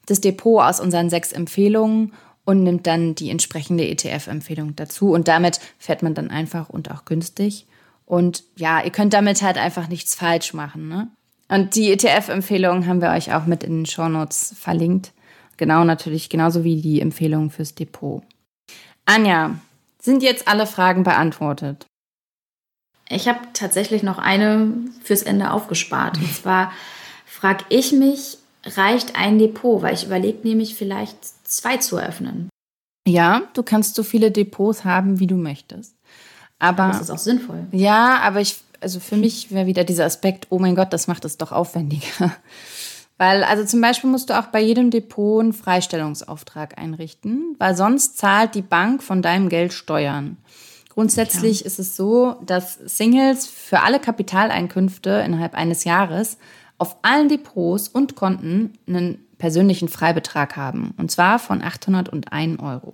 das 0.08 0.22
Depot 0.22 0.62
aus 0.62 0.80
unseren 0.80 1.10
sechs 1.10 1.32
Empfehlungen 1.32 2.14
und 2.46 2.64
nimmt 2.64 2.88
dann 2.88 3.16
die 3.16 3.30
entsprechende 3.30 3.86
ETF-Empfehlung 3.86 4.76
dazu. 4.76 5.12
Und 5.12 5.28
damit 5.28 5.60
fährt 5.78 6.04
man 6.04 6.14
dann 6.14 6.30
einfach 6.30 6.70
und 6.70 6.92
auch 6.92 7.06
günstig. 7.06 7.68
Und 8.06 8.44
ja, 8.56 8.84
ihr 8.84 8.92
könnt 8.92 9.14
damit 9.14 9.42
halt 9.42 9.58
einfach 9.58 9.88
nichts 9.88 10.16
falsch 10.16 10.54
machen. 10.54 10.90
Ne? 10.90 11.08
Und 11.48 11.76
die 11.76 11.92
ETF-Empfehlungen 11.92 12.86
haben 12.88 13.02
wir 13.02 13.12
euch 13.12 13.34
auch 13.34 13.46
mit 13.46 13.64
in 13.64 13.80
den 13.80 13.86
Shownotes 13.86 14.56
verlinkt. 14.60 15.13
Genau, 15.58 15.84
natürlich, 15.84 16.30
genauso 16.30 16.64
wie 16.64 16.82
die 16.82 17.02
Empfehlungen 17.02 17.50
fürs 17.50 17.76
Depot. 17.76 18.24
Anja, 19.06 19.56
sind 20.00 20.24
jetzt 20.24 20.48
alle 20.48 20.66
Fragen 20.68 21.04
beantwortet? 21.04 21.86
Ich 23.10 23.28
habe 23.28 23.40
tatsächlich 23.54 24.04
noch 24.04 24.18
eine 24.18 24.74
fürs 25.04 25.24
Ende 25.24 25.52
aufgespart. 25.52 26.18
Und 26.18 26.34
zwar 26.34 26.72
frage 27.26 27.66
ich 27.70 27.92
mich, 27.92 28.38
reicht 28.66 29.16
ein 29.16 29.38
Depot? 29.40 29.82
Weil 29.82 29.94
ich 29.94 30.06
überlege 30.06 30.48
nämlich 30.48 30.76
vielleicht 30.76 31.18
zwei 31.48 31.78
zu 31.78 31.98
eröffnen. 31.98 32.50
Ja, 33.08 33.44
du 33.54 33.64
kannst 33.64 33.96
so 33.96 34.04
viele 34.04 34.32
Depots 34.32 34.86
haben, 34.86 35.20
wie 35.20 35.28
du 35.28 35.36
möchtest. 35.36 35.96
Aber, 36.60 36.88
das 36.88 37.02
ist 37.02 37.12
auch 37.12 37.18
sinnvoll. 37.18 37.68
Ja, 37.72 38.20
aber 38.22 38.40
ich, 38.40 38.56
also 38.80 39.02
für 39.02 39.18
mich 39.18 39.52
wäre 39.52 39.68
wieder 39.68 39.84
dieser 39.84 40.06
Aspekt, 40.06 40.48
oh 40.50 40.60
mein 40.60 40.76
Gott, 40.76 40.94
das 40.94 41.08
macht 41.08 41.26
es 41.26 41.38
doch 41.38 41.52
aufwendiger. 41.52 42.34
Weil, 43.24 43.46
also 43.46 43.64
zum 43.64 43.80
Beispiel 43.80 44.10
musst 44.10 44.30
du 44.30 44.38
auch 44.38 44.48
bei 44.48 44.60
jedem 44.60 44.92
Depot 44.92 45.42
einen 45.42 45.54
Freistellungsauftrag 45.54 46.78
einrichten, 46.78 47.56
weil 47.58 47.74
sonst 47.74 48.18
zahlt 48.18 48.54
die 48.54 48.62
Bank 48.62 49.02
von 49.02 49.22
deinem 49.22 49.48
Geld 49.48 49.72
Steuern. 49.72 50.36
Grundsätzlich 50.90 51.62
ja. 51.62 51.66
ist 51.66 51.80
es 51.80 51.96
so, 51.96 52.36
dass 52.46 52.74
Singles 52.74 53.48
für 53.48 53.80
alle 53.80 54.02
Kapitaleinkünfte 54.02 55.24
innerhalb 55.26 55.54
eines 55.54 55.86
Jahres 55.86 56.38
auf 56.78 56.98
allen 57.02 57.30
Depots 57.30 57.88
und 57.88 58.18
Konten 58.18 58.74
einen 58.88 59.26
persönlichen 59.38 59.88
Freibetrag 59.88 60.58
haben. 60.58 60.94
Und 60.98 61.10
zwar 61.10 61.40
von 61.40 61.62
801 61.62 62.60
Euro. 62.60 62.94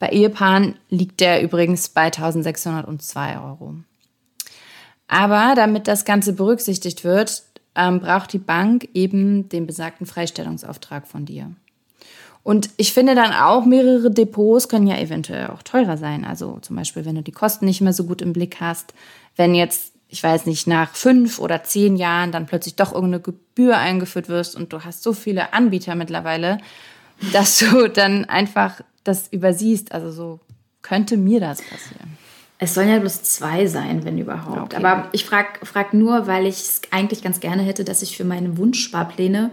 Bei 0.00 0.08
Ehepaaren 0.08 0.74
liegt 0.88 1.20
der 1.20 1.44
übrigens 1.44 1.90
bei 1.90 2.06
1602 2.06 3.38
Euro. 3.38 3.76
Aber 5.08 5.54
damit 5.56 5.88
das 5.88 6.04
Ganze 6.04 6.34
berücksichtigt 6.34 7.02
wird, 7.02 7.44
ähm, 7.78 8.00
braucht 8.00 8.32
die 8.32 8.38
Bank 8.38 8.88
eben 8.92 9.48
den 9.48 9.66
besagten 9.66 10.04
Freistellungsauftrag 10.04 11.06
von 11.06 11.24
dir. 11.24 11.52
Und 12.42 12.70
ich 12.76 12.92
finde 12.92 13.14
dann 13.14 13.32
auch, 13.32 13.64
mehrere 13.64 14.10
Depots 14.10 14.68
können 14.68 14.86
ja 14.86 14.98
eventuell 14.98 15.48
auch 15.48 15.62
teurer 15.62 15.96
sein. 15.96 16.24
Also 16.24 16.58
zum 16.60 16.76
Beispiel, 16.76 17.04
wenn 17.04 17.14
du 17.14 17.22
die 17.22 17.32
Kosten 17.32 17.66
nicht 17.66 17.80
mehr 17.80 17.92
so 17.92 18.04
gut 18.04 18.20
im 18.20 18.32
Blick 18.32 18.56
hast, 18.60 18.94
wenn 19.36 19.54
jetzt, 19.54 19.92
ich 20.08 20.22
weiß 20.22 20.46
nicht, 20.46 20.66
nach 20.66 20.94
fünf 20.94 21.38
oder 21.38 21.62
zehn 21.62 21.96
Jahren 21.96 22.32
dann 22.32 22.46
plötzlich 22.46 22.74
doch 22.74 22.92
irgendeine 22.92 23.22
Gebühr 23.22 23.76
eingeführt 23.76 24.28
wirst 24.28 24.56
und 24.56 24.72
du 24.72 24.82
hast 24.84 25.02
so 25.02 25.12
viele 25.12 25.52
Anbieter 25.52 25.94
mittlerweile, 25.94 26.58
dass 27.32 27.58
du 27.58 27.88
dann 27.94 28.24
einfach 28.24 28.80
das 29.04 29.28
übersiehst. 29.28 29.92
Also 29.92 30.10
so 30.10 30.40
könnte 30.82 31.16
mir 31.16 31.40
das 31.40 31.60
passieren. 31.62 32.16
Es 32.58 32.74
sollen 32.74 32.88
ja 32.88 32.98
bloß 32.98 33.22
zwei 33.22 33.66
sein, 33.66 34.04
wenn 34.04 34.18
überhaupt. 34.18 34.74
Okay. 34.74 34.84
Aber 34.84 35.08
ich 35.12 35.24
frage 35.24 35.64
frag 35.64 35.94
nur, 35.94 36.26
weil 36.26 36.46
ich 36.46 36.56
es 36.56 36.80
eigentlich 36.90 37.22
ganz 37.22 37.38
gerne 37.38 37.62
hätte, 37.62 37.84
dass 37.84 38.02
ich 38.02 38.16
für 38.16 38.24
meine 38.24 38.58
Wunschsparpläne 38.58 39.50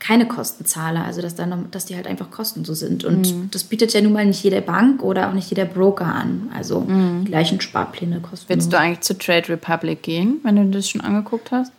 keine 0.00 0.26
Kosten 0.26 0.64
zahle. 0.64 1.04
Also 1.04 1.22
dass, 1.22 1.36
dann, 1.36 1.70
dass 1.70 1.84
die 1.84 1.94
halt 1.94 2.08
einfach 2.08 2.30
kostenlos 2.30 2.80
sind. 2.80 3.04
Und 3.04 3.32
mhm. 3.32 3.50
das 3.52 3.64
bietet 3.64 3.92
ja 3.92 4.00
nun 4.00 4.14
mal 4.14 4.26
nicht 4.26 4.42
jede 4.42 4.62
Bank 4.62 5.02
oder 5.02 5.28
auch 5.28 5.32
nicht 5.32 5.50
jeder 5.50 5.64
Broker 5.64 6.06
an. 6.06 6.50
Also 6.54 6.80
mhm. 6.80 7.24
die 7.24 7.30
gleichen 7.30 7.60
Sparpläne 7.60 8.20
kosten. 8.20 8.48
Willst 8.48 8.72
du 8.72 8.78
eigentlich 8.78 9.00
zu 9.00 9.16
Trade 9.16 9.50
Republic 9.50 10.02
gehen, 10.02 10.40
wenn 10.42 10.56
du 10.56 10.64
das 10.64 10.88
schon 10.88 11.02
angeguckt 11.02 11.52
hast? 11.52 11.72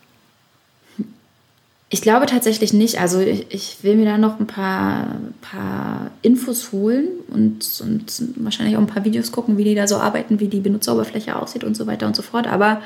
Ich 1.93 2.01
glaube 2.01 2.25
tatsächlich 2.25 2.71
nicht. 2.71 3.01
Also 3.01 3.19
ich, 3.19 3.45
ich, 3.49 3.83
will 3.83 3.97
mir 3.97 4.05
da 4.05 4.17
noch 4.17 4.39
ein 4.39 4.47
paar, 4.47 5.17
paar 5.41 6.11
Infos 6.21 6.71
holen 6.71 7.09
und, 7.27 7.65
und 7.83 8.23
wahrscheinlich 8.37 8.77
auch 8.77 8.81
ein 8.81 8.87
paar 8.87 9.03
Videos 9.03 9.33
gucken, 9.33 9.57
wie 9.57 9.65
die 9.65 9.75
da 9.75 9.87
so 9.87 9.97
arbeiten, 9.97 10.39
wie 10.39 10.47
die 10.47 10.61
Benutzeroberfläche 10.61 11.35
aussieht 11.35 11.65
und 11.65 11.75
so 11.75 11.87
weiter 11.87 12.07
und 12.07 12.15
so 12.15 12.21
fort. 12.21 12.47
Aber 12.47 12.81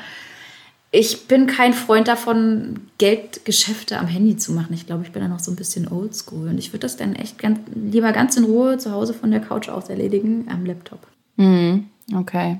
ich 0.90 1.28
bin 1.28 1.46
kein 1.46 1.72
Freund 1.72 2.08
davon, 2.08 2.80
Geldgeschäfte 2.98 3.96
am 3.96 4.08
Handy 4.08 4.38
zu 4.38 4.52
machen. 4.52 4.74
Ich 4.74 4.86
glaube, 4.86 5.04
ich 5.04 5.12
bin 5.12 5.22
da 5.22 5.28
noch 5.28 5.38
so 5.38 5.52
ein 5.52 5.56
bisschen 5.56 5.86
oldschool. 5.86 6.48
Und 6.48 6.58
ich 6.58 6.72
würde 6.72 6.80
das 6.80 6.96
dann 6.96 7.14
echt 7.14 7.38
ganz, 7.38 7.60
lieber 7.74 8.10
ganz 8.10 8.36
in 8.36 8.44
Ruhe 8.44 8.76
zu 8.78 8.90
Hause 8.90 9.14
von 9.14 9.30
der 9.30 9.40
Couch 9.40 9.68
aus 9.68 9.88
erledigen 9.88 10.48
am 10.50 10.66
Laptop. 10.66 11.06
Mhm, 11.36 11.90
okay. 12.12 12.58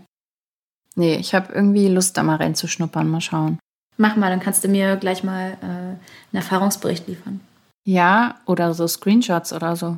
Nee, 0.94 1.16
ich 1.16 1.34
habe 1.34 1.52
irgendwie 1.52 1.88
Lust, 1.88 2.16
da 2.16 2.22
mal 2.22 2.36
reinzuschnuppern. 2.36 3.08
Mal 3.08 3.20
schauen. 3.20 3.58
Mach 3.96 4.16
mal, 4.16 4.30
dann 4.30 4.40
kannst 4.40 4.62
du 4.64 4.68
mir 4.68 4.96
gleich 4.96 5.24
mal 5.24 5.56
äh, 5.62 5.66
einen 5.66 5.98
Erfahrungsbericht 6.32 7.08
liefern. 7.08 7.40
Ja, 7.84 8.36
oder 8.46 8.74
so 8.74 8.86
Screenshots 8.86 9.52
oder 9.52 9.76
so. 9.76 9.96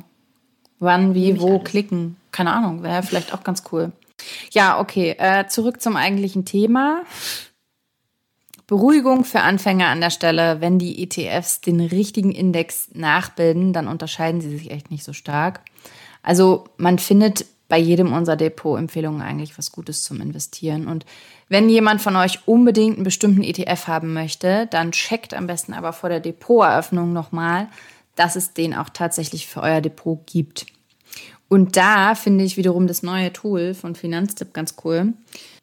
Wann, 0.79 1.13
wie, 1.15 1.39
wo 1.41 1.55
alles. 1.55 1.63
klicken. 1.65 2.15
Keine 2.31 2.53
Ahnung, 2.53 2.83
wäre 2.83 3.03
vielleicht 3.03 3.33
auch 3.33 3.43
ganz 3.43 3.63
cool. 3.71 3.91
Ja, 4.51 4.79
okay. 4.79 5.15
Äh, 5.17 5.47
zurück 5.47 5.81
zum 5.81 5.95
eigentlichen 5.95 6.45
Thema. 6.45 7.03
Beruhigung 8.67 9.25
für 9.25 9.41
Anfänger 9.41 9.87
an 9.87 9.99
der 9.99 10.11
Stelle, 10.11 10.61
wenn 10.61 10.77
die 10.77 11.01
ETFs 11.01 11.59
den 11.61 11.81
richtigen 11.81 12.31
Index 12.31 12.89
nachbilden, 12.93 13.73
dann 13.73 13.87
unterscheiden 13.87 14.41
sie 14.41 14.55
sich 14.55 14.69
echt 14.69 14.91
nicht 14.91 15.03
so 15.03 15.11
stark. 15.11 15.61
Also 16.21 16.65
man 16.77 16.99
findet 16.99 17.45
bei 17.69 17.77
jedem 17.77 18.11
unserer 18.11 18.35
Depot-Empfehlungen 18.35 19.21
eigentlich 19.21 19.57
was 19.57 19.71
Gutes 19.71 20.03
zum 20.03 20.19
Investieren. 20.19 20.87
Und 20.87 21.05
wenn 21.47 21.69
jemand 21.69 22.01
von 22.01 22.15
euch 22.17 22.39
unbedingt 22.45 22.95
einen 22.95 23.03
bestimmten 23.03 23.43
ETF 23.43 23.87
haben 23.87 24.13
möchte, 24.13 24.67
dann 24.71 24.91
checkt 24.91 25.33
am 25.33 25.47
besten 25.47 25.73
aber 25.73 25.93
vor 25.93 26.09
der 26.09 26.19
Depoteröffnung 26.19 27.13
nochmal, 27.13 27.69
dass 28.15 28.35
es 28.35 28.53
den 28.53 28.75
auch 28.75 28.89
tatsächlich 28.89 29.47
für 29.47 29.61
euer 29.61 29.79
Depot 29.79 30.19
gibt. 30.25 30.65
Und 31.47 31.77
da 31.77 32.15
finde 32.15 32.43
ich 32.43 32.57
wiederum 32.57 32.87
das 32.87 33.01
neue 33.01 33.31
Tool 33.31 33.73
von 33.73 33.95
Finanztipp 33.95 34.53
ganz 34.53 34.75
cool. 34.83 35.13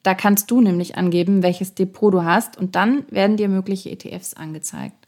Da 0.03 0.15
kannst 0.15 0.51
du 0.51 0.61
nämlich 0.61 0.97
angeben, 0.97 1.43
welches 1.43 1.75
Depot 1.75 2.15
du 2.15 2.25
hast 2.25 2.57
und 2.57 2.77
dann 2.77 3.05
werden 3.11 3.37
dir 3.37 3.49
mögliche 3.49 3.91
ETFs 3.91 4.35
angezeigt. 4.35 5.06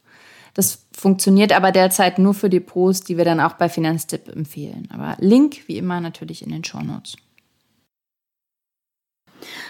Das 0.59 0.87
funktioniert 0.90 1.53
aber 1.53 1.71
derzeit 1.71 2.18
nur 2.18 2.35
für 2.35 2.51
Depots, 2.51 3.03
die 3.03 3.16
wir 3.16 3.25
dann 3.25 3.38
auch 3.38 3.53
bei 3.53 3.68
Finanztipp 3.68 4.27
empfehlen. 4.27 4.88
Aber 4.92 5.16
Link 5.21 5.59
wie 5.68 5.79
immer 5.79 6.01
natürlich 6.01 6.42
in 6.42 6.51
den 6.51 6.64
Show 6.64 6.81
Notes. 6.81 7.14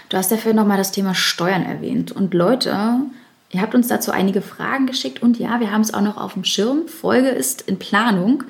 Du 0.08 0.16
hast 0.16 0.32
dafür 0.32 0.54
nochmal 0.54 0.78
das 0.78 0.90
Thema 0.90 1.14
Steuern 1.14 1.62
erwähnt. 1.62 2.12
Und 2.12 2.32
Leute, 2.32 3.00
ihr 3.50 3.60
habt 3.60 3.74
uns 3.74 3.88
dazu 3.88 4.12
einige 4.12 4.40
Fragen 4.40 4.86
geschickt 4.86 5.20
und 5.20 5.38
ja, 5.38 5.60
wir 5.60 5.72
haben 5.72 5.82
es 5.82 5.92
auch 5.92 6.00
noch 6.00 6.16
auf 6.16 6.32
dem 6.32 6.44
Schirm. 6.44 6.88
Folge 6.88 7.28
ist 7.28 7.60
in 7.60 7.78
Planung, 7.78 8.44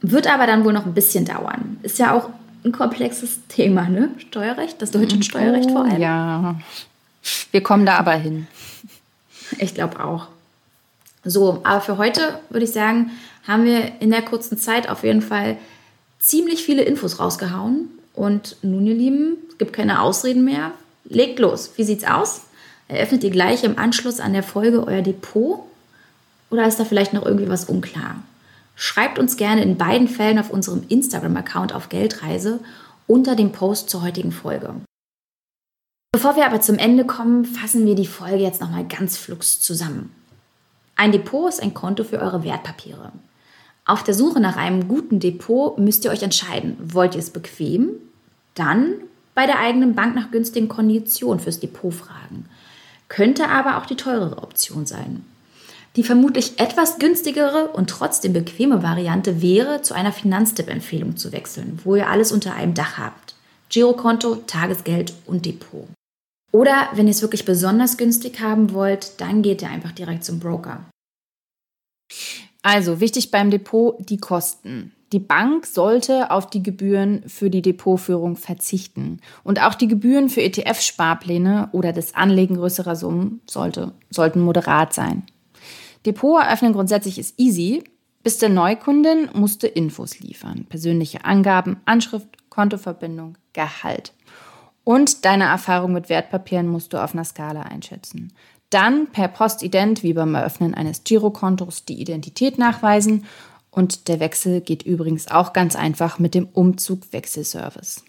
wird 0.00 0.26
aber 0.26 0.48
dann 0.48 0.64
wohl 0.64 0.72
noch 0.72 0.86
ein 0.86 0.94
bisschen 0.94 1.24
dauern. 1.24 1.78
Ist 1.84 2.00
ja 2.00 2.14
auch 2.14 2.30
ein 2.64 2.72
komplexes 2.72 3.46
Thema, 3.46 3.88
ne? 3.88 4.10
Steuerrecht, 4.18 4.82
das 4.82 4.90
deutsche 4.90 5.22
Steuerrecht 5.22 5.70
vor 5.70 5.84
allem. 5.84 6.02
Ja, 6.02 6.56
wir 7.52 7.62
kommen 7.62 7.86
da 7.86 7.96
aber 7.96 8.14
hin. 8.14 8.48
Ich 9.58 9.72
glaube 9.72 10.04
auch. 10.04 10.26
So, 11.24 11.60
aber 11.64 11.80
für 11.80 11.96
heute 11.96 12.38
würde 12.50 12.64
ich 12.64 12.72
sagen, 12.72 13.10
haben 13.46 13.64
wir 13.64 14.00
in 14.00 14.10
der 14.10 14.22
kurzen 14.22 14.58
Zeit 14.58 14.88
auf 14.88 15.04
jeden 15.04 15.22
Fall 15.22 15.56
ziemlich 16.18 16.64
viele 16.64 16.82
Infos 16.82 17.18
rausgehauen. 17.18 17.88
Und 18.14 18.56
nun, 18.62 18.86
ihr 18.86 18.94
Lieben, 18.94 19.36
es 19.48 19.58
gibt 19.58 19.72
keine 19.72 20.00
Ausreden 20.00 20.44
mehr. 20.44 20.72
Legt 21.04 21.38
los. 21.38 21.72
Wie 21.76 21.84
sieht's 21.84 22.04
aus? 22.04 22.42
Eröffnet 22.88 23.24
ihr 23.24 23.30
gleich 23.30 23.64
im 23.64 23.78
Anschluss 23.78 24.20
an 24.20 24.32
der 24.32 24.42
Folge 24.42 24.86
euer 24.86 25.02
Depot? 25.02 25.60
Oder 26.50 26.66
ist 26.66 26.78
da 26.78 26.84
vielleicht 26.84 27.12
noch 27.12 27.24
irgendwie 27.24 27.48
was 27.48 27.64
unklar? 27.64 28.22
Schreibt 28.76 29.18
uns 29.18 29.36
gerne 29.36 29.62
in 29.62 29.76
beiden 29.76 30.08
Fällen 30.08 30.38
auf 30.38 30.50
unserem 30.50 30.84
Instagram-Account 30.88 31.74
auf 31.74 31.88
Geldreise 31.88 32.60
unter 33.06 33.36
dem 33.36 33.52
Post 33.52 33.90
zur 33.90 34.02
heutigen 34.02 34.32
Folge. 34.32 34.74
Bevor 36.12 36.36
wir 36.36 36.46
aber 36.46 36.60
zum 36.60 36.78
Ende 36.78 37.04
kommen, 37.04 37.44
fassen 37.44 37.86
wir 37.86 37.94
die 37.94 38.06
Folge 38.06 38.42
jetzt 38.42 38.60
nochmal 38.60 38.86
ganz 38.86 39.16
flugs 39.16 39.60
zusammen. 39.60 40.10
Ein 40.96 41.12
Depot 41.12 41.48
ist 41.48 41.62
ein 41.62 41.74
Konto 41.74 42.04
für 42.04 42.20
eure 42.20 42.44
Wertpapiere. 42.44 43.12
Auf 43.84 44.02
der 44.02 44.14
Suche 44.14 44.40
nach 44.40 44.56
einem 44.56 44.88
guten 44.88 45.20
Depot 45.20 45.78
müsst 45.78 46.04
ihr 46.04 46.10
euch 46.10 46.22
entscheiden, 46.22 46.76
wollt 46.80 47.14
ihr 47.14 47.20
es 47.20 47.30
bequem? 47.30 47.90
Dann 48.54 48.94
bei 49.34 49.46
der 49.46 49.58
eigenen 49.58 49.94
Bank 49.94 50.14
nach 50.14 50.30
günstigen 50.30 50.68
Konditionen 50.68 51.40
fürs 51.40 51.60
Depot 51.60 51.92
fragen. 51.92 52.46
Könnte 53.08 53.48
aber 53.48 53.76
auch 53.76 53.86
die 53.86 53.96
teurere 53.96 54.42
Option 54.42 54.86
sein. 54.86 55.24
Die 55.96 56.04
vermutlich 56.04 56.58
etwas 56.58 56.98
günstigere 56.98 57.68
und 57.68 57.90
trotzdem 57.90 58.32
bequeme 58.32 58.82
Variante 58.82 59.42
wäre, 59.42 59.82
zu 59.82 59.94
einer 59.94 60.12
Finanztipp-Empfehlung 60.12 61.16
zu 61.16 61.30
wechseln, 61.32 61.78
wo 61.84 61.94
ihr 61.94 62.08
alles 62.08 62.32
unter 62.32 62.54
einem 62.54 62.74
Dach 62.74 62.98
habt. 62.98 63.34
Girokonto, 63.68 64.36
Tagesgeld 64.46 65.14
und 65.26 65.46
Depot. 65.46 65.88
Oder 66.54 66.88
wenn 66.92 67.08
ihr 67.08 67.10
es 67.10 67.20
wirklich 67.20 67.44
besonders 67.44 67.96
günstig 67.96 68.40
haben 68.40 68.72
wollt, 68.72 69.20
dann 69.20 69.42
geht 69.42 69.60
ihr 69.60 69.68
einfach 69.68 69.90
direkt 69.90 70.22
zum 70.22 70.38
Broker. 70.38 70.88
Also 72.62 73.00
wichtig 73.00 73.32
beim 73.32 73.50
Depot 73.50 73.96
die 73.98 74.18
Kosten. 74.18 74.92
Die 75.12 75.18
Bank 75.18 75.66
sollte 75.66 76.30
auf 76.30 76.48
die 76.48 76.62
Gebühren 76.62 77.28
für 77.28 77.50
die 77.50 77.60
Depotführung 77.60 78.36
verzichten. 78.36 79.18
Und 79.42 79.60
auch 79.60 79.74
die 79.74 79.88
Gebühren 79.88 80.28
für 80.28 80.42
ETF-Sparpläne 80.42 81.70
oder 81.72 81.92
das 81.92 82.14
Anlegen 82.14 82.54
größerer 82.54 82.94
Summen 82.94 83.40
sollte, 83.50 83.92
sollten 84.10 84.40
moderat 84.40 84.94
sein. 84.94 85.24
Depot 86.06 86.40
eröffnen 86.40 86.72
grundsätzlich 86.72 87.18
ist 87.18 87.34
easy. 87.36 87.82
Bis 88.22 88.38
der 88.38 88.48
Neukundin 88.48 89.28
musste 89.34 89.66
Infos 89.66 90.20
liefern. 90.20 90.66
Persönliche 90.68 91.24
Angaben, 91.24 91.78
Anschrift, 91.84 92.28
Kontoverbindung, 92.48 93.38
Gehalt. 93.52 94.12
Und 94.84 95.24
deine 95.24 95.44
Erfahrung 95.44 95.92
mit 95.92 96.08
Wertpapieren 96.08 96.68
musst 96.68 96.92
du 96.92 97.02
auf 97.02 97.14
einer 97.14 97.24
Skala 97.24 97.62
einschätzen. 97.62 98.32
Dann 98.70 99.06
per 99.08 99.28
Postident, 99.28 100.02
wie 100.02 100.12
beim 100.12 100.34
Eröffnen 100.34 100.74
eines 100.74 101.04
Girokontos, 101.04 101.84
die 101.84 102.00
Identität 102.00 102.58
nachweisen. 102.58 103.24
Und 103.70 104.08
der 104.08 104.20
Wechsel 104.20 104.60
geht 104.60 104.82
übrigens 104.82 105.30
auch 105.30 105.52
ganz 105.52 105.74
einfach 105.74 106.18
mit 106.18 106.34
dem 106.34 106.46
Umzug-Wechselservice. 106.46 108.04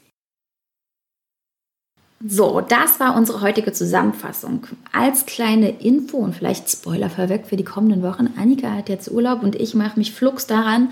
So, 2.27 2.61
das 2.61 2.99
war 2.99 3.15
unsere 3.15 3.41
heutige 3.41 3.71
Zusammenfassung. 3.71 4.67
Als 4.91 5.25
kleine 5.25 5.69
Info 5.69 6.17
und 6.17 6.35
vielleicht 6.35 6.69
Spoiler 6.69 7.09
vorweg 7.09 7.45
für 7.45 7.57
die 7.57 7.63
kommenden 7.63 8.01
Wochen. 8.01 8.33
Annika 8.37 8.71
hat 8.71 8.89
jetzt 8.89 9.11
Urlaub 9.11 9.43
und 9.43 9.55
ich 9.55 9.75
mache 9.75 9.99
mich 9.99 10.13
flugs 10.13 10.47
daran, 10.47 10.91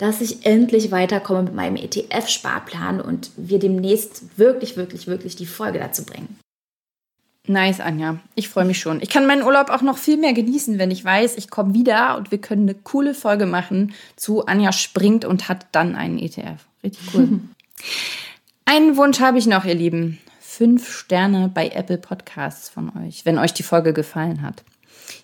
dass 0.00 0.22
ich 0.22 0.46
endlich 0.46 0.90
weiterkomme 0.90 1.42
mit 1.42 1.54
meinem 1.54 1.76
ETF-Sparplan 1.76 3.02
und 3.02 3.32
wir 3.36 3.58
demnächst 3.58 4.38
wirklich, 4.38 4.78
wirklich, 4.78 5.06
wirklich 5.06 5.36
die 5.36 5.44
Folge 5.44 5.78
dazu 5.78 6.06
bringen. 6.06 6.38
Nice, 7.46 7.80
Anja. 7.80 8.18
Ich 8.34 8.48
freue 8.48 8.64
mich 8.64 8.78
schon. 8.78 9.02
Ich 9.02 9.10
kann 9.10 9.26
meinen 9.26 9.42
Urlaub 9.42 9.68
auch 9.68 9.82
noch 9.82 9.98
viel 9.98 10.16
mehr 10.16 10.32
genießen, 10.32 10.78
wenn 10.78 10.90
ich 10.90 11.04
weiß, 11.04 11.36
ich 11.36 11.50
komme 11.50 11.74
wieder 11.74 12.16
und 12.16 12.30
wir 12.30 12.40
können 12.40 12.62
eine 12.62 12.78
coole 12.78 13.12
Folge 13.12 13.44
machen 13.44 13.92
zu 14.16 14.46
Anja 14.46 14.72
springt 14.72 15.26
und 15.26 15.50
hat 15.50 15.66
dann 15.72 15.94
einen 15.96 16.18
ETF. 16.18 16.64
Richtig 16.82 17.14
cool. 17.14 17.40
einen 18.64 18.96
Wunsch 18.96 19.20
habe 19.20 19.36
ich 19.36 19.46
noch, 19.46 19.66
ihr 19.66 19.74
Lieben. 19.74 20.18
Fünf 20.40 20.90
Sterne 20.90 21.50
bei 21.52 21.68
Apple 21.68 21.98
Podcasts 21.98 22.70
von 22.70 22.90
euch, 23.04 23.26
wenn 23.26 23.38
euch 23.38 23.52
die 23.52 23.62
Folge 23.62 23.92
gefallen 23.92 24.40
hat. 24.40 24.64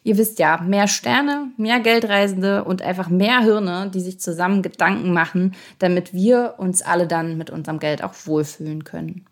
Ihr 0.07 0.19
wisst 0.19 0.39
ja, 0.39 0.59
mehr 0.59 0.87
Sterne, 0.87 1.51
mehr 1.57 1.81
Geldreisende 1.81 2.63
und 2.63 2.81
einfach 2.81 3.09
mehr 3.09 3.41
Hirne, 3.41 3.91
die 3.93 3.99
sich 3.99 4.21
zusammen 4.21 4.63
Gedanken 4.63 5.13
machen, 5.13 5.57
damit 5.81 6.15
wir 6.15 6.55
uns 6.59 6.81
alle 6.81 7.09
dann 7.09 7.37
mit 7.37 7.51
unserem 7.51 7.81
Geld 7.81 8.05
auch 8.05 8.15
wohlfühlen 8.25 8.85
können. 8.85 9.27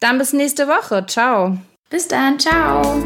Dann 0.00 0.18
bis 0.18 0.32
nächste 0.32 0.66
Woche. 0.66 1.06
Ciao. 1.06 1.56
Bis 1.88 2.08
dann. 2.08 2.40
Ciao. 2.40 3.00